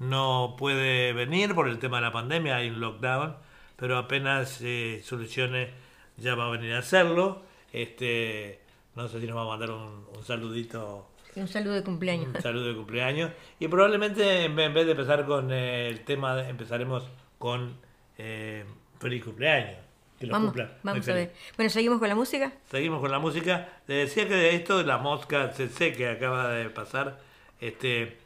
[0.00, 3.36] no puede venir por el tema de la pandemia, hay un lockdown,
[3.76, 5.70] pero apenas eh, solucione
[6.16, 7.42] ya va a venir a hacerlo.
[7.72, 8.60] Este,
[8.96, 11.06] no sé si nos va a mandar un, un saludito
[11.36, 12.34] un saludo de cumpleaños.
[12.34, 13.30] un saludo de cumpleaños.
[13.58, 17.04] Y probablemente en vez de empezar con eh, el tema, empezaremos
[17.38, 17.76] con
[18.18, 18.64] eh,
[18.98, 19.78] feliz cumpleaños.
[20.18, 20.72] Que lo Vamos, cumplan.
[20.82, 21.32] vamos a ver.
[21.56, 22.52] Bueno, seguimos con la música.
[22.70, 23.68] Seguimos con la música.
[23.86, 27.20] Le decía que de esto de la mosca CC que acaba de pasar,
[27.60, 28.18] este,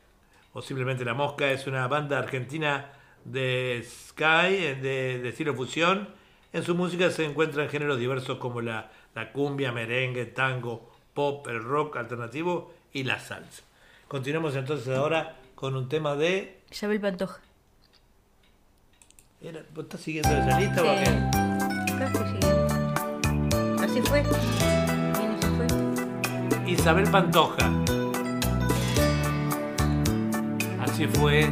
[0.54, 2.90] o simplemente la mosca, es una banda argentina
[3.24, 6.08] de Sky, de, de estilo fusión.
[6.52, 11.62] En su música se encuentran géneros diversos como la, la cumbia, merengue, tango, pop, el
[11.62, 13.62] rock alternativo y la salsa.
[14.08, 16.60] Continuamos entonces ahora con un tema de...
[16.70, 17.40] Isabel Pantoja.
[19.74, 21.04] ¿Vos estás siguiendo esa lista o Sí.
[21.04, 22.04] qué?
[22.04, 23.82] Estoy siguiendo.
[23.84, 24.22] Así fue.
[24.22, 26.70] Bien, así fue.
[26.72, 27.70] Isabel Pantoja.
[30.94, 31.50] Así fue.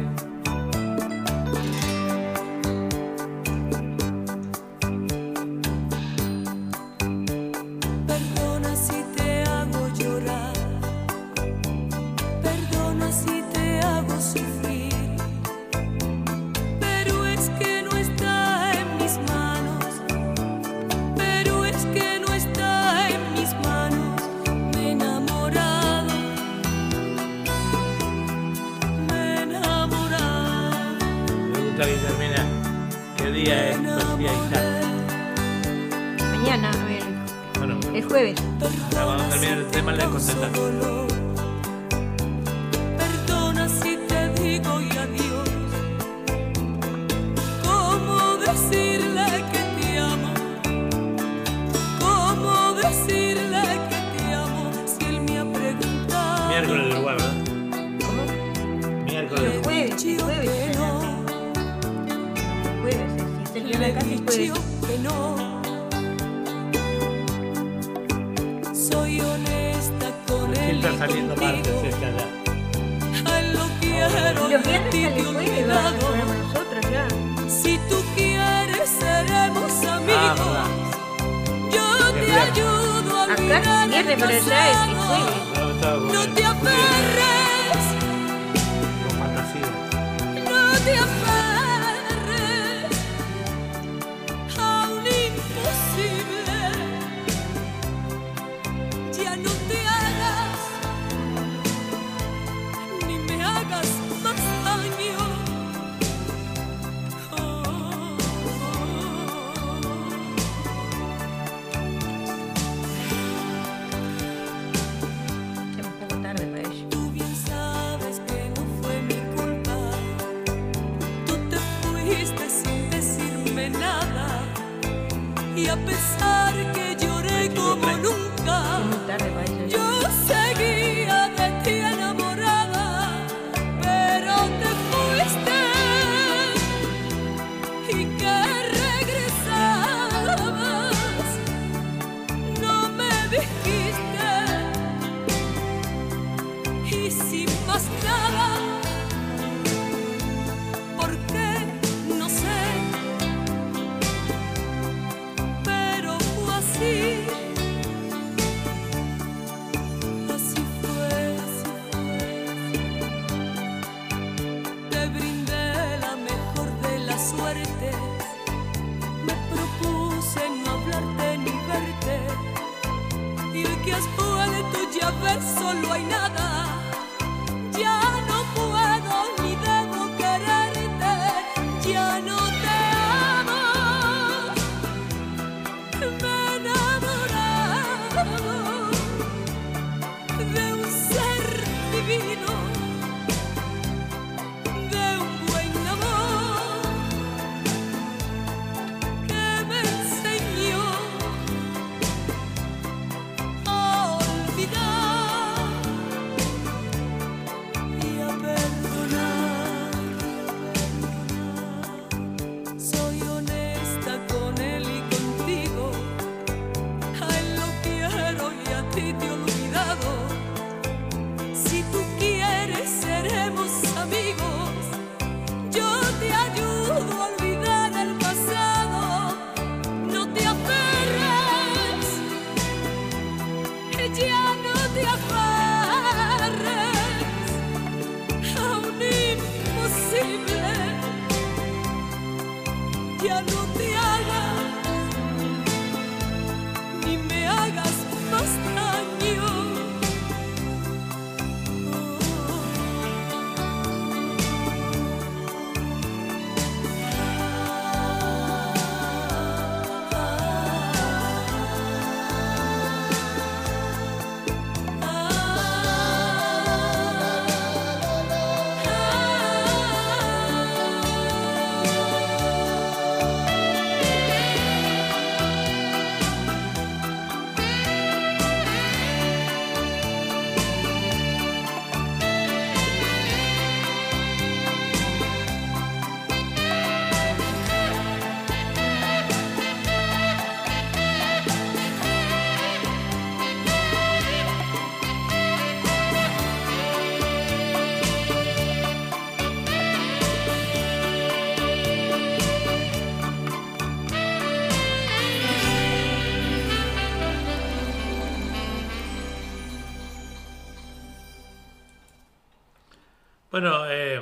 [313.53, 314.19] Bueno, eh,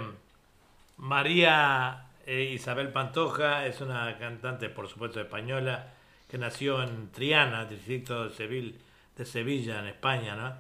[0.97, 5.87] María eh, Isabel Pantoja es una cantante, por supuesto, española,
[6.29, 8.77] que nació en Triana, distrito de Sevilla,
[9.15, 10.53] de Sevilla en España, ¿no?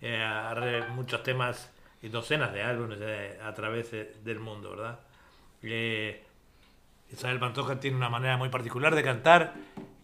[0.00, 1.72] Eh, muchos temas
[2.02, 5.00] y docenas de álbumes eh, a través de- del mundo, ¿verdad?
[7.12, 9.54] Isabel Pantoja tiene una manera muy particular de cantar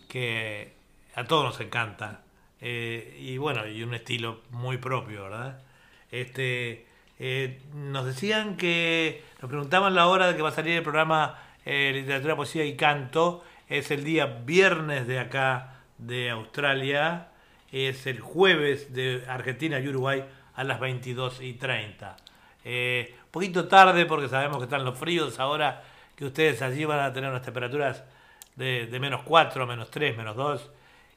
[0.08, 0.72] que
[1.14, 2.22] a todos nos encanta.
[2.60, 5.62] Y bueno, y un estilo muy propio, ¿verdad?
[6.10, 6.86] Este,
[7.22, 11.38] eh, nos decían que, nos preguntaban la hora de que va a salir el programa
[11.66, 13.44] eh, Literatura, Poesía y Canto.
[13.68, 17.28] Es el día viernes de acá, de Australia.
[17.70, 20.24] Es el jueves de Argentina y Uruguay
[20.54, 22.16] a las 22 y 30.
[22.64, 25.82] Eh, poquito tarde porque sabemos que están los fríos ahora
[26.16, 28.02] que ustedes allí van a tener unas temperaturas
[28.56, 30.70] de, de menos 4, menos 3, menos 2.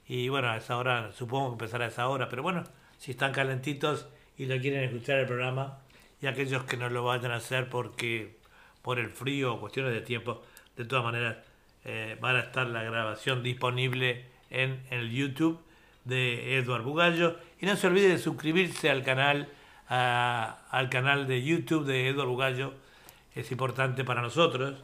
[0.09, 2.65] Y bueno, a esa hora, supongo que empezará a esa hora, pero bueno,
[2.97, 4.07] si están calentitos
[4.38, 5.80] y lo quieren escuchar el programa,
[6.23, 8.37] y aquellos que no lo vayan a hacer porque
[8.81, 10.41] por el frío o cuestiones de tiempo,
[10.77, 11.35] de todas maneras,
[11.83, 15.59] eh, van a estar la grabación disponible en, el YouTube
[16.05, 17.37] de Edward Bugallo.
[17.59, 19.49] Y no se olvide de suscribirse al canal,
[19.89, 22.73] al canal de YouTube de Edward Bugallo.
[23.35, 24.81] Es importante para nosotros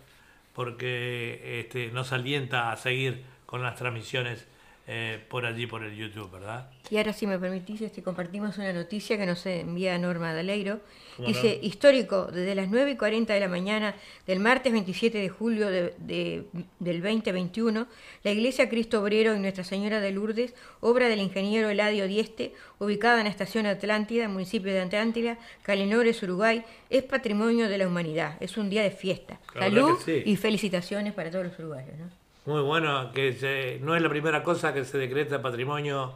[0.53, 4.45] porque este, nos alienta a seguir con las transmisiones
[4.91, 6.71] eh, por allí, por el YouTube, ¿verdad?
[6.89, 10.79] Y ahora, si me permitís, este, compartimos una noticia que nos envía Norma Daleiro.
[11.15, 11.67] ¿Cómo Dice, no?
[11.67, 13.93] histórico, desde las 9 y 40 de la mañana
[14.25, 16.45] del martes 27 de julio de- de-
[16.79, 17.85] del 2021,
[18.23, 23.19] la Iglesia Cristo Obrero y Nuestra Señora de Lourdes, obra del ingeniero Eladio Dieste, ubicada
[23.19, 28.37] en la estación Atlántida, municipio de Atlántida, Calenores, Uruguay, es patrimonio de la humanidad.
[28.39, 29.39] Es un día de fiesta.
[29.53, 30.23] Salud sí.
[30.25, 31.95] y felicitaciones para todos los uruguayos.
[31.99, 32.28] ¿no?
[32.45, 36.13] Muy bueno, que se- no es la primera cosa que se decreta patrimonio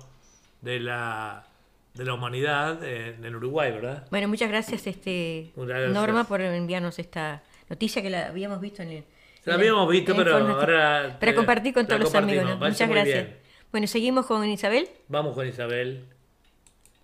[0.61, 1.45] de la,
[1.93, 4.07] de la humanidad eh, en Uruguay, ¿verdad?
[4.09, 5.91] Bueno, muchas gracias, este, gracias.
[5.91, 9.03] Norma, por enviarnos esta noticia que la habíamos visto en el.
[9.45, 12.45] La en habíamos visto, en pero ahora Para compartir con todos los amigos.
[12.57, 13.23] Muchas gracias.
[13.25, 13.37] bien.
[13.71, 14.87] Bueno, seguimos con Isabel.
[15.09, 16.05] Vamos con Isabel,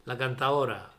[0.05, 0.89] la cantadora.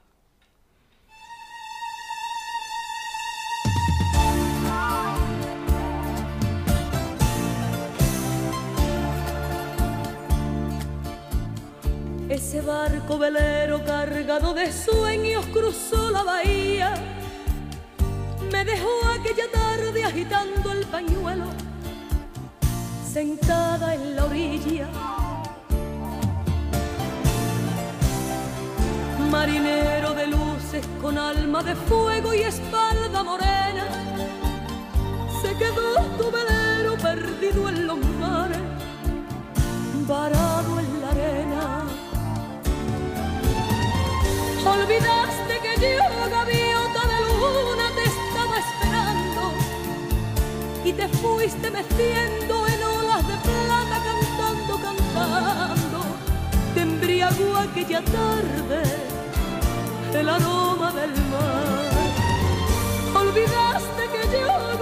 [12.30, 16.94] Ese barco velero cargado de sueños cruzó la bahía.
[18.52, 18.88] Me dejó
[19.18, 21.46] aquella tarde agitando el pañuelo,
[23.12, 24.86] sentada en la orilla.
[29.28, 33.88] Marinero de luces con alma de fuego y espalda morena,
[35.42, 38.58] se quedó tu velero perdido en los mares,
[40.06, 41.59] varado en la arena.
[44.66, 49.42] Olvidaste que yo, gaviota de luna, te estaba esperando
[50.84, 55.98] y te fuiste meciendo en olas de plata, cantando, cantando.
[56.74, 58.82] Te embriagó aquella tarde
[60.14, 61.90] el aroma del mar.
[63.14, 64.79] Olvidaste que yo,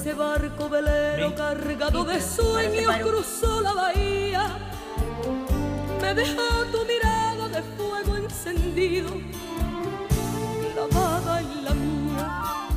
[0.00, 4.56] Ese barco velero cargado de sueños cruzó la bahía.
[6.00, 9.10] Me dejó tu mirada de fuego encendido,
[10.72, 12.68] clavada en la mía.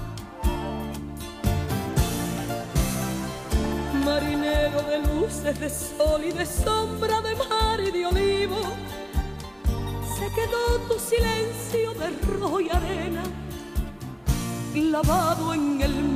[4.04, 8.58] Marinero de luces, de sol y de sombra, de mar y de olivo.
[10.18, 13.24] Se quedó tu silencio de rojo y arena
[14.76, 16.13] lavado en el mío.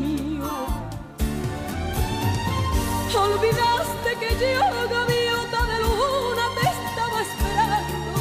[3.16, 8.20] Olvidaste que yo, gaviota de luna, te estaba esperando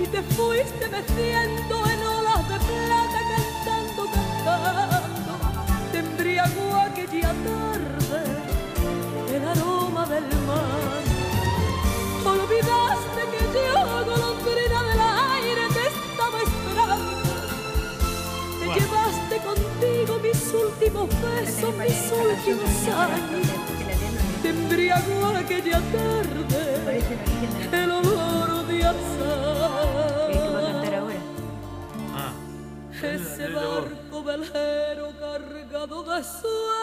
[0.00, 5.32] y te fuiste meciendo en olas de plata, cantando, cantando.
[5.92, 8.20] Te embriagó aquella tarde
[9.34, 11.02] el aroma del mar.
[12.24, 13.07] Olvidaste
[20.48, 23.46] mis últimos besos, mis últimos años.
[24.42, 27.02] Te embriagó aquella tarde
[27.72, 30.94] el olor de El que va a cantar azahar.
[30.94, 31.20] ahora.
[32.14, 32.32] Ah,
[33.02, 36.77] Ese barco velero cargado de sueños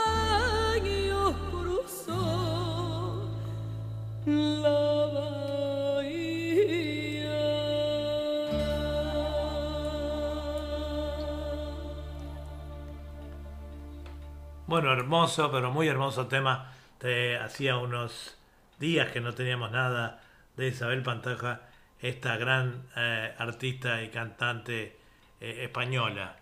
[14.75, 16.69] Bueno, hermoso, pero muy hermoso tema.
[16.97, 18.35] Te hacía unos
[18.77, 20.21] días que no teníamos nada
[20.57, 21.61] de Isabel Pantoja,
[22.01, 24.97] esta gran eh, artista y cantante
[25.39, 26.35] eh, española.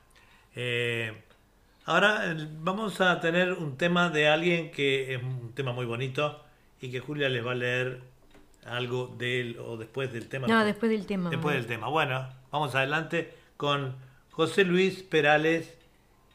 [0.56, 1.14] Eh,
[1.86, 6.44] ahora vamos a tener un tema de alguien que es un tema muy bonito
[6.82, 8.02] y que Julia les va a leer
[8.66, 10.48] algo de él o después del tema.
[10.48, 11.30] No, después del tema.
[11.30, 11.88] Después del tema.
[11.88, 13.96] Bueno, vamos adelante con
[14.32, 15.78] José Luis Perales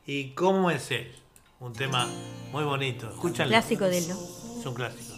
[0.06, 1.12] y ¿Cómo es él?
[1.60, 2.06] Un tema
[2.52, 3.08] muy bonito.
[3.10, 3.50] Escúchanlo.
[3.50, 4.14] Clásico de él, ¿no?
[4.60, 5.14] Es un clásico.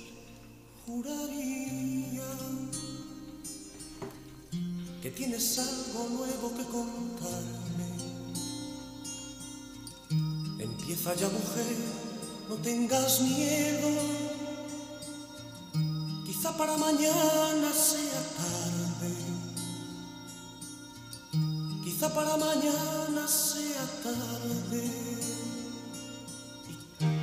[0.86, 2.24] Juraría
[5.02, 7.90] que tienes algo nuevo que contarme.
[10.58, 11.76] Empieza ya, mujer,
[12.48, 13.88] no tengas miedo.
[16.24, 19.14] Quizá para mañana sea tarde.
[21.84, 25.19] Quizá para mañana sea tarde.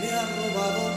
[0.00, 0.89] me ha robado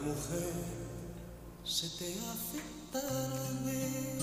[0.00, 0.52] Mujer,
[1.64, 2.60] se te hace
[2.92, 4.18] tarde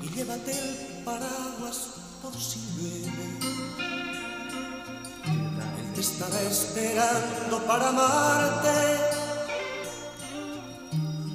[0.00, 1.78] y llévate el paraguas
[2.22, 3.38] por si llueve.
[5.80, 8.70] Él te estará esperando para amarte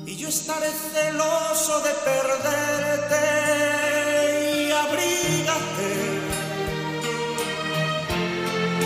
[0.06, 3.24] y yo estaré celoso de perderte
[4.66, 5.92] y abrígate.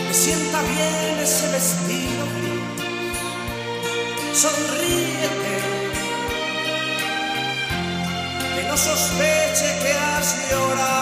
[0.07, 1.90] Me sienta bien ese vestido.
[4.41, 5.55] Sonríete.
[8.55, 11.00] Que no sospeche que has llorado.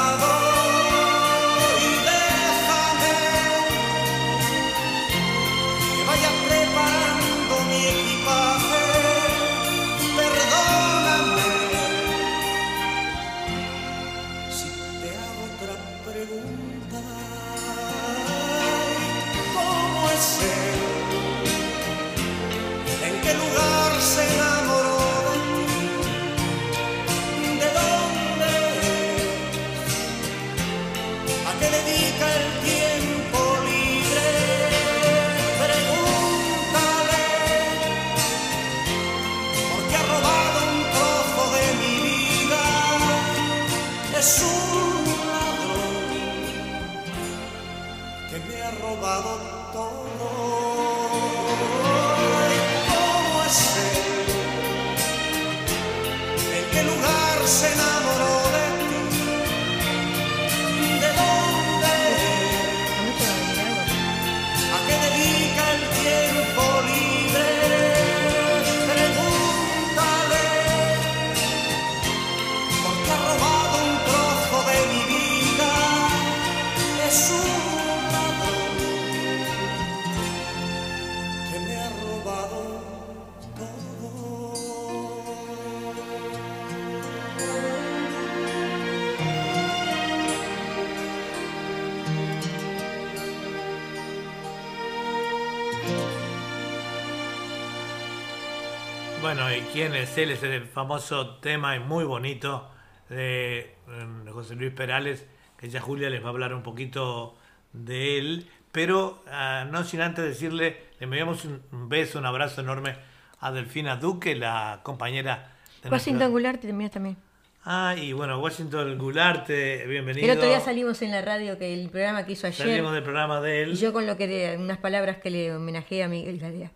[99.73, 102.69] Bueno, ¿y quién es el famoso tema y muy bonito
[103.09, 105.25] de eh, José Luis Perales,
[105.57, 107.35] que ya Julia les va a hablar un poquito
[107.73, 112.95] de él, pero ah, no sin antes decirle, le enviamos un beso, un abrazo enorme
[113.39, 117.17] a Delfina Duque, la compañera de Washington nuestro- Goulart también también.
[117.65, 120.25] Ah, y bueno, Washington Gularte, bienvenido.
[120.25, 122.67] El otro día salimos en la radio que el programa que hizo ayer.
[122.67, 123.73] Salimos del programa de él.
[123.73, 126.71] Y yo con lo que de unas palabras que le homenajeé a Miguel Gadea.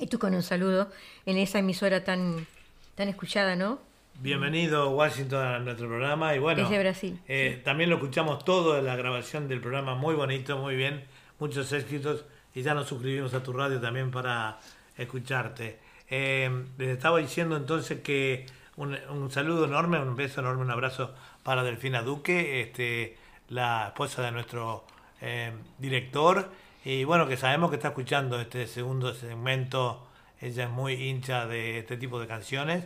[0.00, 0.90] Y tú con un saludo
[1.26, 2.46] en esa emisora tan,
[2.94, 3.78] tan escuchada, ¿no?
[4.14, 6.34] Bienvenido Washington a nuestro programa.
[6.34, 10.14] Y bueno, Desde Brasil, eh, también lo escuchamos todo en la grabación del programa, muy
[10.14, 11.04] bonito, muy bien,
[11.38, 12.24] muchos éxitos.
[12.54, 14.58] Y ya nos suscribimos a tu radio también para
[14.96, 15.78] escucharte.
[16.08, 18.46] Eh, les estaba diciendo entonces que
[18.76, 23.18] un, un saludo enorme, un beso enorme, un abrazo para Delfina Duque, este,
[23.50, 24.82] la esposa de nuestro
[25.20, 26.48] eh, director
[26.84, 30.06] y bueno, que sabemos que está escuchando este segundo segmento,
[30.40, 32.84] ella es muy hincha de este tipo de canciones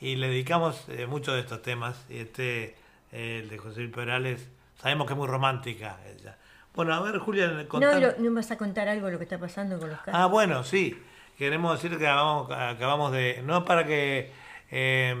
[0.00, 2.04] y le dedicamos eh, muchos de estos temas.
[2.08, 2.74] Y este,
[3.12, 4.48] eh, el de José Luis Perales,
[4.80, 6.36] sabemos que es muy romántica ella.
[6.74, 9.78] Bueno, a ver, Julia, No, ¿no vas a contar algo de lo que está pasando
[9.78, 10.14] con los casos?
[10.14, 10.96] Ah, bueno, sí.
[11.36, 13.42] Queremos decir que acabamos, acabamos de.
[13.44, 14.30] No para que.
[14.70, 15.16] eh,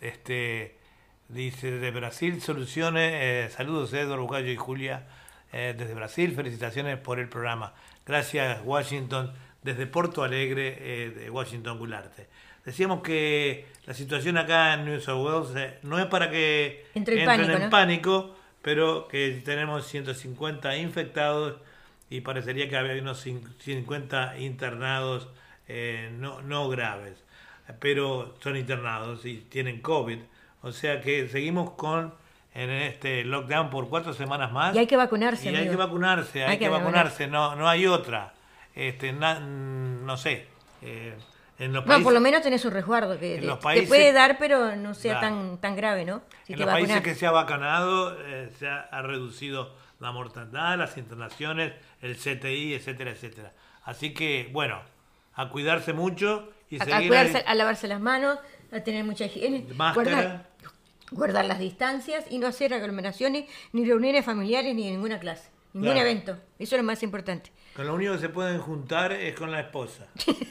[0.00, 0.76] este
[1.28, 3.12] Dice de Brasil, soluciones.
[3.14, 5.06] eh, saludos, Eduardo Bugallo y Julia.
[5.52, 6.32] Eh, desde Brasil.
[6.34, 7.72] Felicitaciones por el programa.
[8.06, 12.26] Gracias, Washington, desde Porto Alegre, eh, de Washington Gularte.
[12.64, 17.14] Decíamos que la situación acá en New South Wales eh, no es para que Entre
[17.14, 17.70] en entren pánico, en ¿no?
[17.70, 21.56] pánico, pero que tenemos 150 infectados
[22.10, 25.28] y parecería que había unos cin- 50 internados
[26.18, 27.22] no, no graves,
[27.78, 30.18] pero son internados y tienen COVID.
[30.62, 32.14] O sea que seguimos con
[32.62, 34.74] en este lockdown por cuatro semanas más.
[34.74, 37.68] Y hay que vacunarse, Y hay que vacunarse, hay, Hay que, que vacunarse, no, no
[37.68, 38.32] hay otra.
[38.74, 40.46] Este, na- no sé.
[40.82, 41.14] eh,
[41.60, 43.38] en los No, países, por lo menos tenés un resguardo que
[43.74, 45.36] te, puede dar, pero no sea Claro.
[45.36, 46.22] tan, tan grave, ¿no?
[46.46, 50.78] Si en los países que se ha vacunado eh, se ha, ha reducido la mortandad,
[50.78, 53.52] las internaciones, el CTI, etcétera, etcétera.
[53.84, 54.80] Así que, bueno,
[55.34, 58.38] a cuidarse mucho y a, a seguir cuidarse, a lavarse las manos,
[58.72, 60.10] a tener mucha higiene, Máscara.
[60.12, 60.47] guardar,
[61.10, 65.92] guardar las distancias y no hacer aglomeraciones, ni reuniones familiares, ni de ninguna clase, ningún
[65.92, 66.08] Claro.
[66.08, 66.32] evento.
[66.58, 67.50] Eso es lo más importante.
[67.74, 70.06] Con lo único que se pueden juntar es con la esposa.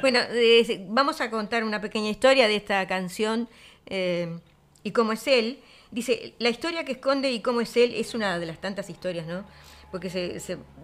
[0.00, 3.48] Bueno, eh, vamos a contar una pequeña historia de esta canción
[3.86, 4.38] eh,
[4.82, 5.60] y cómo es él.
[5.90, 9.26] Dice, la historia que esconde y cómo es él es una de las tantas historias,
[9.26, 9.44] ¿no?
[9.90, 10.38] Porque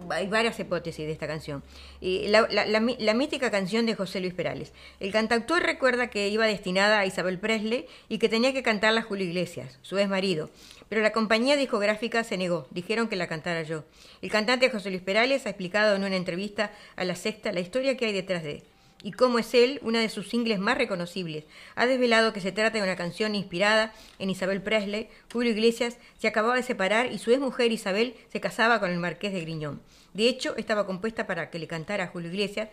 [0.09, 1.63] hay varias hipótesis de esta canción.
[2.01, 4.73] Y la, la- la mítica canción de José Luis Perales.
[4.99, 9.25] El cantautor recuerda que iba destinada a Isabel Presley y que tenía que cantarla Julio
[9.27, 10.49] Iglesias, su ex marido.
[10.89, 13.83] Pero la compañía discográfica se negó, dijeron que la cantara yo.
[14.21, 17.97] El cantante José Luis Perales ha explicado en una entrevista a La Sexta la historia
[17.97, 18.63] que hay detrás de
[19.05, 21.43] y cómo es él una de sus singles más reconocibles.
[21.75, 25.09] Ha desvelado que se trata de una canción inspirada en Isabel Presley.
[25.31, 28.97] Julio Iglesias se acababa de separar y su ex mujer Isabel se casaba con el
[28.97, 29.79] marqués de Griñón.
[30.15, 32.69] De hecho, estaba compuesta para que le cantara a Julio Iglesias.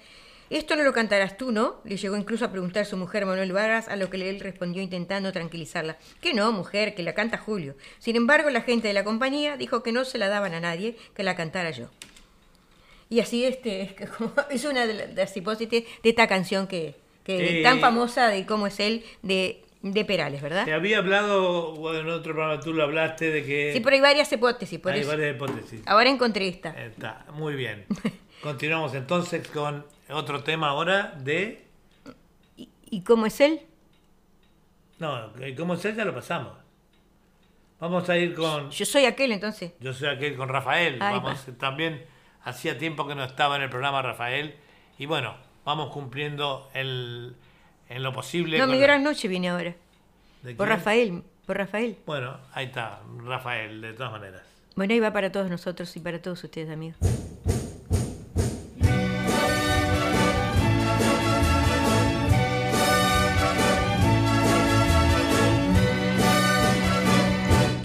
[0.49, 1.81] Esto no lo cantarás tú, ¿no?
[1.85, 5.33] Le llegó incluso a preguntar su mujer Manuel Vargas, a lo que él respondió intentando
[5.33, 5.99] tranquilizarla.
[6.23, 7.77] Que no, mujer, que la canta Julio.
[7.99, 10.97] Sin embargo, la gente de la compañía dijo que no se la daban a nadie,
[11.15, 11.91] que la cantara yo.
[13.13, 16.27] Y así este es, que como- es una de la- de las hipótesis de esta
[16.27, 16.95] canción que,
[17.25, 20.65] que tan famosa de cómo es él de, de Perales, ¿verdad?
[20.65, 24.01] Te había hablado, bueno, en otro programa tú lo hablaste de que Sí, pero hay
[24.01, 25.11] varias hipótesis, por hay eso.
[25.11, 25.83] varias hipótesis.
[25.85, 26.71] Ahora encontré esta.
[26.71, 27.85] Está, muy bien.
[28.43, 31.67] Continuamos entonces con otro tema ahora de...
[32.57, 33.61] ¿Y, y cómo es él?
[34.99, 35.95] No, ¿cómo es él?
[35.97, 36.55] Ya lo pasamos.
[37.79, 38.71] Vamos a ir con...
[38.71, 39.73] Yo soy aquel, entonces.
[39.81, 40.99] Yo soy aquel con Rafael.
[40.99, 42.05] Vamos, también
[42.45, 44.57] hacía tiempo que no estaba en el programa Rafael.
[44.99, 47.37] Y bueno, vamos cumpliendo el,
[47.89, 48.59] en lo posible.
[48.59, 49.75] No, mi la- gran noche viene ahora.
[50.43, 50.79] ¿De Por quién?
[50.79, 51.97] Rafael, por Rafael.
[52.07, 54.43] Bueno, ahí está, Rafael, de todas maneras.
[54.75, 56.97] Bueno, ahí va para todos nosotros y para todos ustedes, amigos.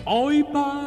[0.06, 0.87] Hoy para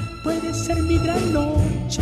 [0.23, 2.01] Puede ser mi gran noche.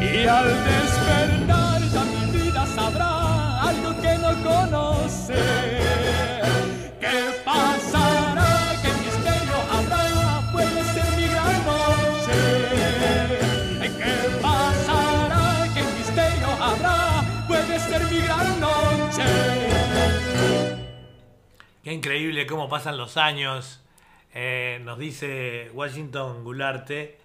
[0.00, 5.34] Y al despertar ya mi vida sabrá algo que no conoce.
[6.98, 8.72] ¿Qué pasará?
[8.82, 10.52] ¿Qué misterio habrá?
[10.52, 12.38] Puede ser mi gran noche.
[13.98, 15.68] ¿Qué pasará?
[15.74, 17.22] ¿Qué misterio habrá?
[17.46, 19.24] Puede ser mi gran noche.
[21.84, 23.81] Qué increíble cómo pasan los años.
[24.34, 27.18] Eh, nos dice Washington Gularte.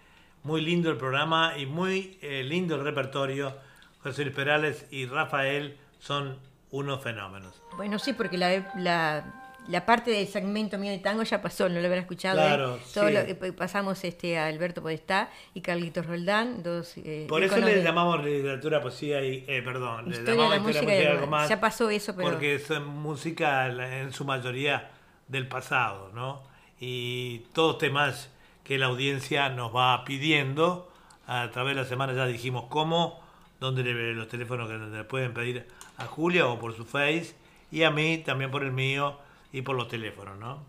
[0.44, 3.56] Muy lindo el programa y muy eh, lindo el repertorio.
[4.02, 6.38] José Luis Perales y Rafael son
[6.72, 7.62] unos fenómenos.
[7.76, 11.80] Bueno, sí, porque la, la, la parte del segmento mío de tango ya pasó, no
[11.80, 12.38] lo habrá escuchado.
[12.38, 12.80] Claro, ¿eh?
[12.94, 13.14] Todo sí.
[13.14, 17.76] lo que pasamos este, a Alberto Podestá y Carlitos Roldán, dos eh, Por eso le
[17.76, 19.44] de- llamamos literatura, poesía y.
[19.48, 21.50] Eh, perdón, le de llamamos la historia, música poesía y y algo más.
[21.50, 24.92] Ya pasó eso, pero- Porque es música en su mayoría
[25.28, 26.44] del pasado, ¿no?
[26.80, 28.32] Y todos temas
[28.64, 30.92] que la audiencia nos va pidiendo.
[31.26, 33.22] A través de la semana ya dijimos cómo,
[33.60, 35.68] dónde le- los teléfonos que le pueden pedir
[35.98, 37.36] a Julia o por su face
[37.72, 39.18] y a mí también por el mío
[39.52, 40.64] y por los teléfonos, ¿no?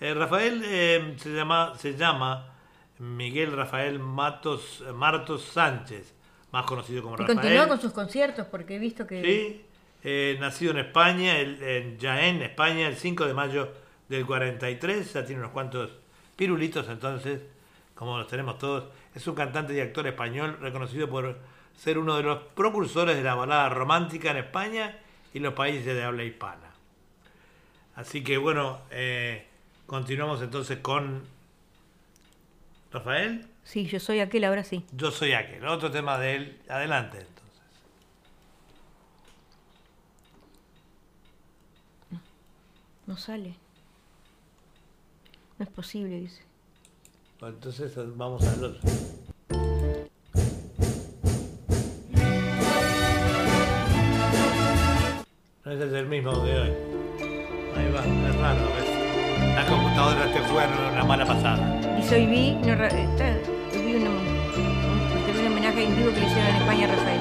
[0.00, 2.46] Eh, Rafael eh, se llama se llama
[2.98, 6.14] Miguel Rafael Matos Martos Sánchez,
[6.52, 7.38] más conocido como Y Rafael.
[7.38, 9.22] continúa con sus conciertos, porque he visto que...
[9.24, 9.64] Sí,
[10.04, 13.72] eh, nacido en España, el- en Jaén, España, el 5 de mayo
[14.08, 15.90] del 43, ya tiene unos cuantos
[16.36, 17.42] pirulitos entonces,
[17.94, 18.84] como los tenemos todos.
[19.14, 21.38] Es un cantante y actor español reconocido por
[21.76, 24.98] ser uno de los propulsores de la balada romántica en España
[25.34, 26.70] y los países de habla hispana.
[27.94, 29.46] Así que bueno, eh,
[29.86, 31.24] continuamos entonces con
[32.92, 33.46] Rafael.
[33.64, 34.84] Sí, yo soy aquel, ahora sí.
[34.92, 36.60] Yo soy aquel, otro tema de él.
[36.68, 37.36] Adelante entonces.
[43.06, 43.54] No sale.
[45.58, 46.42] No es posible, dice.
[47.40, 48.80] Bueno, Entonces vamos al otro.
[55.64, 56.70] No ese es el mismo de hoy.
[57.76, 59.54] Ahí va, es raro, ¿ves?
[59.54, 60.62] La computadora te fue
[60.92, 61.96] una mala pasada.
[61.96, 63.36] Dice hoy vi, no, ra- está,
[63.72, 67.20] vi un, vi un homenaje en vivo que le hicieron en España a Rafael.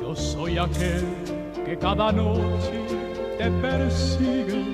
[0.00, 1.04] Yo soy aquel
[1.64, 2.81] que cada noche
[3.42, 4.64] te persigue.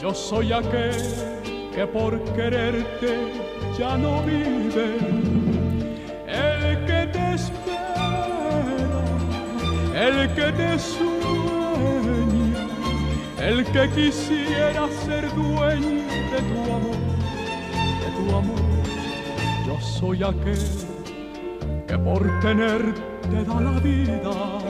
[0.00, 0.94] Yo soy aquel
[1.74, 3.12] que por quererte
[3.78, 4.88] ya no vive.
[6.28, 9.02] El que te espera,
[10.06, 12.66] el que te sueña,
[13.40, 17.00] el que quisiera ser dueño de tu amor,
[18.02, 18.60] de tu amor.
[19.66, 20.64] Yo soy aquel
[21.88, 24.69] que por tenerte da la vida.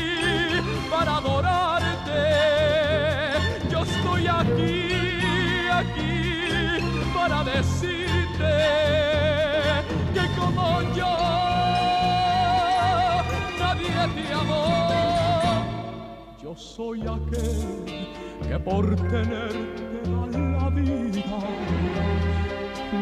[1.01, 2.21] para adorarte.
[3.71, 4.87] Yo estoy aquí,
[5.81, 6.13] aquí
[7.15, 8.53] para decirte
[10.13, 11.15] que como yo
[13.59, 14.65] nadie te amó.
[16.43, 18.07] Yo soy aquel
[18.47, 21.39] que por tenerte da la vida.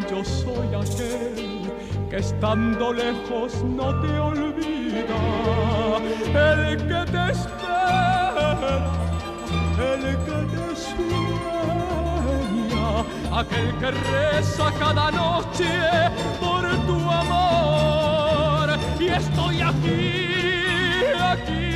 [0.09, 1.59] Yo soy aquel
[2.09, 5.19] que estando lejos no te olvida.
[6.33, 7.68] El que te espera,
[9.79, 12.07] el que te sueña,
[13.31, 15.71] aquel que reza cada noche
[16.39, 18.67] por tu amor.
[18.99, 21.69] Y estoy aquí, aquí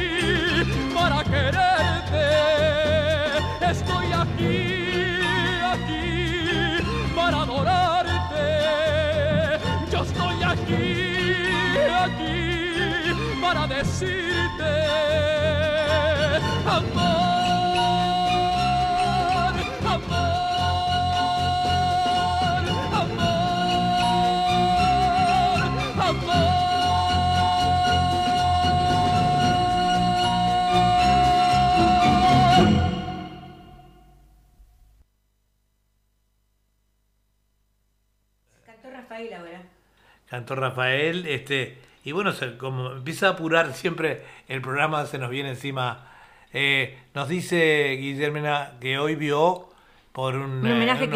[0.93, 2.27] para quererte.
[3.71, 4.57] Estoy aquí,
[5.73, 6.05] aquí
[7.15, 8.47] para adorarte.
[9.91, 10.85] Yo estoy aquí,
[12.05, 15.62] aquí para decirte
[40.33, 45.29] cantó Rafael, este, y bueno, se- como empieza a apurar siempre el programa, se nos
[45.29, 46.07] viene encima.
[46.51, 49.69] Eh, nos dice Guillermina que hoy vio
[50.11, 51.13] por un, Un eh, homenaje un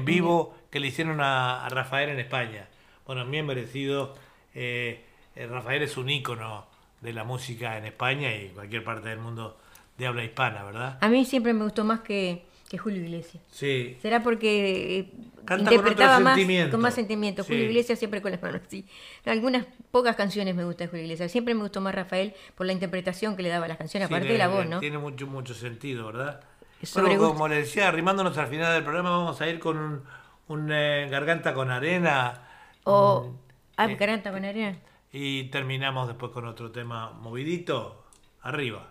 [0.00, 2.66] en vivo que le hicieron a, a Rafael en España.
[3.06, 4.16] Bueno, bien merecido.
[4.56, 5.04] eh,
[5.36, 6.66] Rafael es un ícono
[7.00, 9.56] de la música en España y cualquier parte del mundo
[9.96, 10.98] de habla hispana, ¿verdad?
[11.00, 13.40] A mí siempre me gustó más que, que Julio Iglesias.
[13.52, 13.96] Sí.
[14.02, 15.06] ¿Será porque
[15.48, 16.70] Canta con interpretaba otro más sentimiento.
[16.72, 17.42] con más sentimiento?
[17.42, 17.48] Sí.
[17.48, 18.84] Julio Iglesias siempre con las manos así.
[19.24, 21.32] Algunas pocas canciones me gusta de Julio Iglesias.
[21.32, 24.28] Siempre me gustó más Rafael por la interpretación que le daba a las canciones, aparte
[24.28, 24.78] de la voz, ¿no?
[24.80, 26.42] Tiene mucho, mucho sentido, ¿verdad?
[26.82, 27.32] Sobre gusto.
[27.32, 30.02] como le decía, arrimándonos al final del programa, vamos a ir con un,
[30.48, 32.42] un, eh, garganta con arena
[32.84, 33.34] O.
[33.78, 34.76] Ah, eh, Garganta con arena.
[35.10, 38.04] y terminamos después con otro tema movidito.
[38.42, 38.90] Arriba.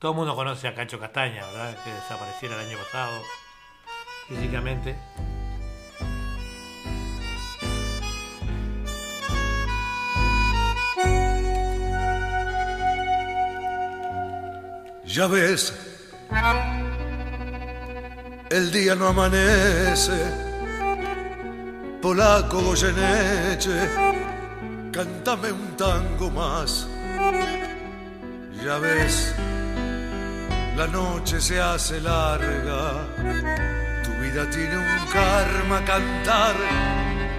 [0.00, 1.76] Todo el mundo conoce a Cacho Castaña, ¿verdad?
[1.84, 3.22] Que desapareciera el año pasado
[4.28, 4.96] físicamente.
[15.06, 15.72] Ya ves,
[18.50, 20.46] el día no amanece.
[22.02, 23.88] Polaco Goyeneche,
[24.92, 26.86] cántame un tango más.
[28.62, 29.34] Ya ves,
[30.76, 33.85] la noche se hace larga.
[34.36, 36.56] Vida tiene un karma cantar,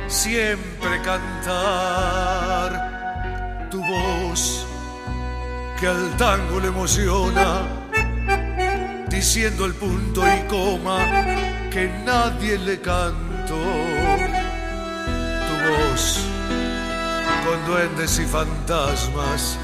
[0.07, 2.71] siempre cantar.
[3.69, 4.65] Tu voz
[5.79, 7.61] que al tango le emociona,
[9.09, 10.97] diciendo el punto y coma
[11.69, 13.61] que nadie le cantó.
[15.47, 16.19] Tu voz,
[17.45, 19.55] con duendes y fantasmas,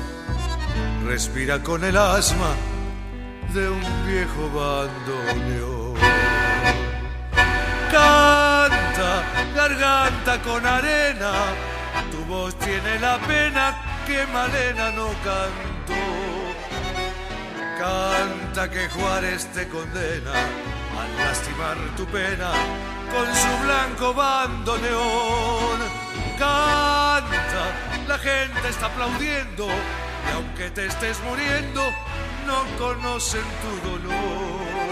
[1.04, 2.54] respira con el asma
[3.56, 6.43] de un viejo bandoneón.
[7.94, 9.22] Canta,
[9.54, 11.32] garganta con arena,
[12.12, 16.04] tu voz tiene la pena que Malena no cantó.
[17.78, 22.50] Canta que Juárez te condena al lastimar tu pena
[23.14, 25.80] con su blanco bandoneón.
[26.40, 27.64] Canta,
[28.08, 31.84] la gente está aplaudiendo y aunque te estés muriendo,
[32.48, 34.83] no conocen tu dolor.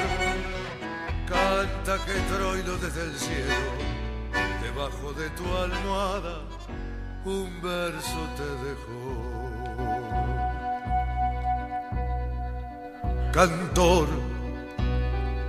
[1.32, 3.72] Canta que Troilo desde el cielo,
[4.62, 6.42] debajo de tu almohada,
[7.24, 9.42] un verso te dejó.
[13.32, 14.10] Cantor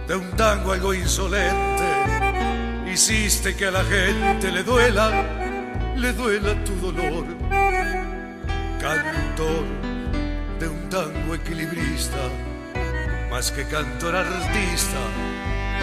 [0.07, 1.85] de un tango algo insolente,
[2.93, 5.11] hiciste que a la gente le duela,
[5.97, 7.27] le duela tu dolor.
[8.81, 9.65] Cantor
[10.61, 12.29] de un tango equilibrista,
[13.33, 15.01] más que cantor artista,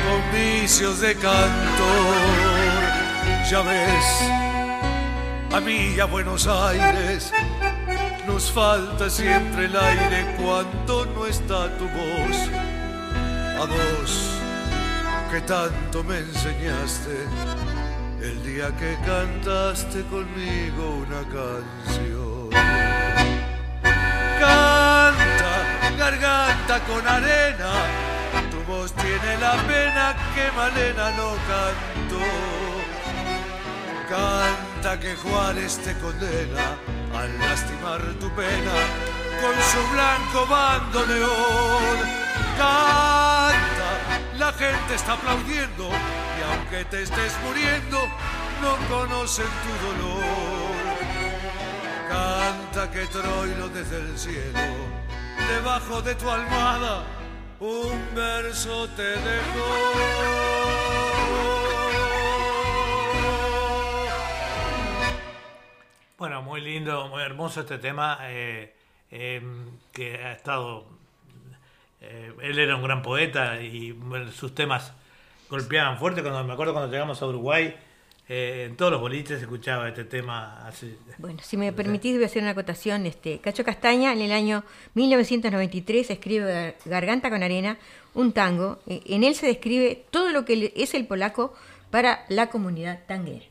[0.09, 2.15] con vicios de cantor.
[3.49, 4.07] Ya ves,
[5.53, 7.31] a mí y a Buenos Aires
[8.27, 12.37] nos falta siempre el aire cuando no está tu voz.
[13.61, 14.11] A vos
[15.31, 17.15] que tanto me enseñaste
[18.21, 22.49] el día que cantaste conmigo una canción.
[24.39, 25.53] Canta,
[25.97, 27.71] garganta con arena,
[28.69, 32.25] voz tiene la pena que Malena no cantó.
[34.07, 36.65] Canta que Juárez te condena
[37.19, 38.75] al lastimar tu pena
[39.41, 41.97] con su blanco bandoneón.
[42.57, 43.89] Canta,
[44.37, 45.89] la gente está aplaudiendo
[46.37, 47.99] y aunque te estés muriendo,
[48.61, 50.79] no conocen tu dolor.
[52.07, 54.75] Canta que Troilo desde el cielo,
[55.47, 57.03] debajo de tu almohada,
[57.59, 60.59] un verso te dejó.
[66.17, 68.75] Bueno, muy lindo, muy hermoso este tema eh,
[69.11, 69.41] eh,
[69.93, 70.85] que ha estado.
[72.01, 73.97] eh, él era un gran poeta y
[74.33, 74.93] sus temas
[75.49, 76.21] golpeaban fuerte.
[76.21, 77.75] Cuando me acuerdo cuando llegamos a Uruguay,
[78.29, 80.95] eh, en todos los boliches se escuchaba este tema así.
[81.17, 83.05] Bueno, si me permitís voy a hacer una acotación.
[83.05, 87.77] Este, Cacho Castaña en el año 1993 escribe Garganta con Arena,
[88.13, 88.79] un tango.
[88.87, 91.53] Eh, En él se describe todo lo que es el polaco
[91.91, 93.45] para la comunidad tanguera.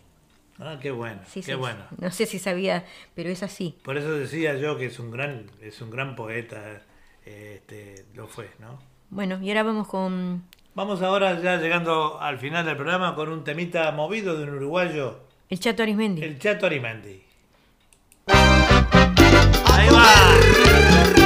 [0.61, 1.85] Ah, qué bueno, Sí, qué sí, bueno.
[1.99, 2.85] No sé si sabía,
[3.15, 3.77] pero es así.
[3.83, 6.83] Por eso decía yo que es un gran, es un gran poeta.
[7.27, 8.81] eh, Este, lo fue, ¿no?
[9.11, 13.43] Bueno, y ahora vamos con Vamos ahora ya llegando al final del programa con un
[13.43, 15.19] temita movido de un uruguayo,
[15.49, 16.23] el Chato Arismendi.
[16.23, 17.23] el Chato Arimendi.
[18.27, 21.18] Ahí va.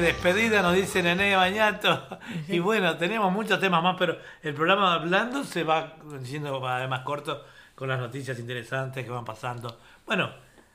[0.00, 2.18] Despedida nos dice Nené Bañato.
[2.48, 6.88] Y bueno, tenemos muchos temas más, pero el programa hablando se va siendo cada vez
[6.88, 7.44] más corto
[7.74, 9.78] con las noticias interesantes que van pasando.
[10.06, 10.30] Bueno,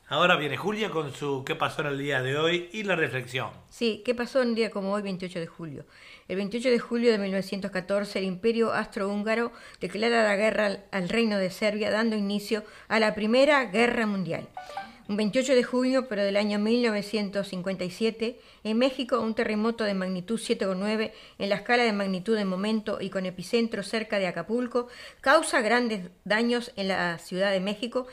[0.09, 3.49] ahora viene Julia con su qué pasó en el día de hoy y la reflexión.
[3.69, 5.85] Sí, ¿qué pasó un día como hoy, 28 de julio?
[6.27, 11.37] El 28 de julio de 1914, el Imperio Austrohúngaro declara la guerra al, al Reino
[11.37, 14.47] de Serbia, dando inicio a la Primera Guerra Mundial.
[15.07, 21.11] Un 28 de junio, pero del año 1957, en México, un terremoto de magnitud 7,9
[21.37, 24.87] en la escala de magnitud de momento y con epicentro cerca de Acapulco
[25.21, 28.07] causa grandes daños en la Ciudad de México,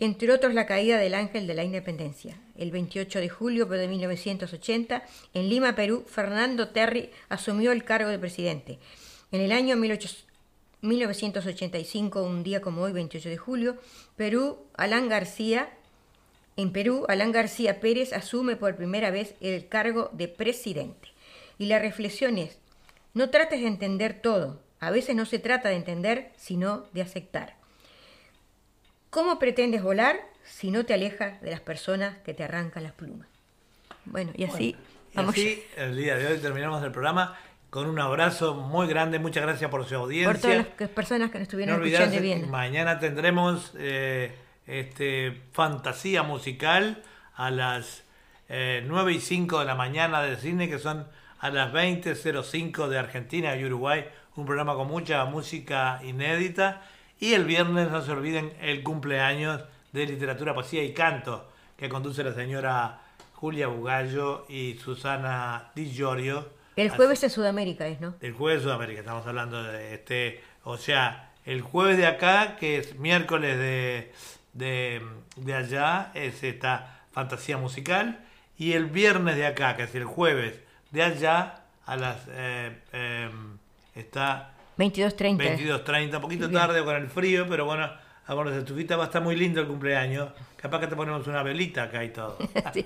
[0.00, 2.36] entre otros la caída del Ángel de la Independencia.
[2.56, 5.04] El 28 de julio pero de 1980,
[5.34, 8.80] en Lima, Perú, Fernando Terry asumió el cargo de presidente.
[9.30, 10.34] En el año 1800
[10.84, 13.78] 1985, un día como hoy, 28 de julio,
[14.16, 15.70] Perú, Alan García,
[16.56, 21.08] en Perú, Alan García Pérez asume por primera vez el cargo de presidente.
[21.58, 22.58] Y la reflexión es,
[23.12, 27.56] no trates de entender todo, a veces no se trata de entender, sino de aceptar.
[29.10, 33.28] ¿Cómo pretendes volar si no te alejas de las personas que te arrancan las plumas?
[34.04, 34.76] Bueno, y así
[35.16, 37.38] Y así, el día de hoy terminamos el programa
[37.70, 39.18] con un abrazo muy grande.
[39.18, 40.32] Muchas gracias por su audiencia.
[40.32, 42.46] por todas las personas que nos estuvieron No escuchando viendo.
[42.48, 44.34] mañana tendremos eh,
[44.66, 47.02] este, fantasía musical
[47.34, 48.04] a las
[48.48, 51.06] eh, 9 y 5 de la mañana de cine, que son
[51.40, 54.06] a las 20.05 de Argentina y Uruguay.
[54.36, 56.82] Un programa con mucha música inédita.
[57.20, 59.62] Y el viernes, no se olviden, el cumpleaños
[59.92, 63.00] de literatura, poesía y canto, que conduce la señora
[63.34, 66.48] Julia Bugallo y Susana Di Giorgio.
[66.76, 68.14] El jueves en Sudamérica es, ¿no?
[68.20, 72.78] El jueves de Sudamérica, estamos hablando de este, o sea, el jueves de acá, que
[72.78, 74.12] es miércoles de,
[74.54, 75.02] de,
[75.36, 78.24] de allá, es esta fantasía musical,
[78.56, 80.58] y el viernes de acá, que es el jueves
[80.90, 83.28] de allá, a las, eh, eh,
[83.94, 85.36] está 22.30.
[85.84, 86.60] 22.30, un poquito Bien.
[86.60, 87.84] tarde con el frío, pero bueno,
[88.26, 91.42] a ponerse estufita, va a estar muy lindo el cumpleaños, capaz que te ponemos una
[91.42, 92.38] velita acá y todo.
[92.72, 92.84] Sí.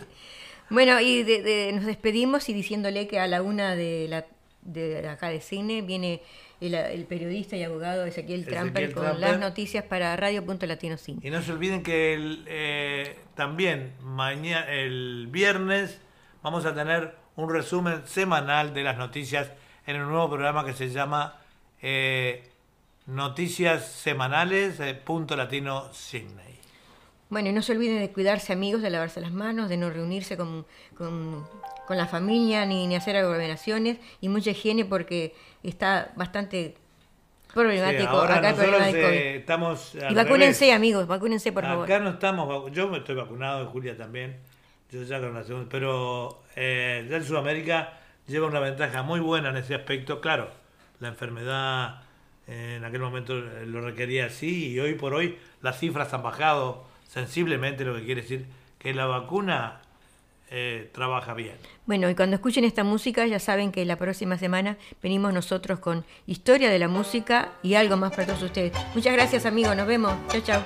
[0.70, 4.26] Bueno, y de- de- nos despedimos y diciéndole que a la una de, la,
[4.62, 6.20] de acá de cine viene
[6.60, 9.30] el, el periodista y abogado Ezequiel Ezequiel Tramper con Tramper.
[9.30, 11.20] las noticias para Radio.Latino Cine.
[11.22, 16.00] Y no se olviden que el, eh, también mañana, el viernes
[16.42, 19.52] vamos a tener un resumen semanal de las noticias
[19.86, 21.38] en un nuevo programa que se llama
[21.80, 22.50] eh,
[23.06, 26.58] Noticias Semanales, eh, punto latino Sydney.
[27.30, 30.36] Bueno, y no se olviden de cuidarse amigos, de lavarse las manos, de no reunirse
[30.36, 30.66] con,
[30.96, 31.46] con,
[31.88, 36.76] con la familia ni, ni hacer aglomeraciones y mucha higiene porque está bastante
[37.54, 39.94] problemático Sí, ahora acá nosotros eh, estamos...
[39.94, 40.76] al y vacúnense revés.
[40.76, 41.86] amigos, vacúnense por favor.
[41.86, 44.36] Acá no estamos, yo me estoy vacunado, Julia también,
[44.92, 47.94] yo ya con la segunda, pero eh, ya en Sudamérica
[48.26, 50.50] lleva una ventaja muy buena en ese aspecto, claro,
[51.00, 52.02] la enfermedad
[52.48, 56.22] eh, en aquel momento eh, lo requería así y hoy por hoy las cifras han
[56.22, 58.44] bajado sensiblemente, lo que quiere decir
[58.78, 59.80] que la vacuna
[60.50, 61.56] eh, trabaja bien.
[61.86, 66.04] Bueno, y cuando escuchen esta música ya saben que la próxima semana venimos nosotros con
[66.26, 68.72] historia de la música y algo más para todos ustedes.
[68.94, 70.14] Muchas gracias amigos, nos vemos.
[70.28, 70.62] Chao, chao.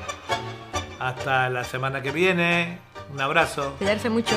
[0.99, 2.79] Hasta la semana que viene,
[3.13, 3.75] un abrazo.
[3.79, 4.37] Cuidarse mucho.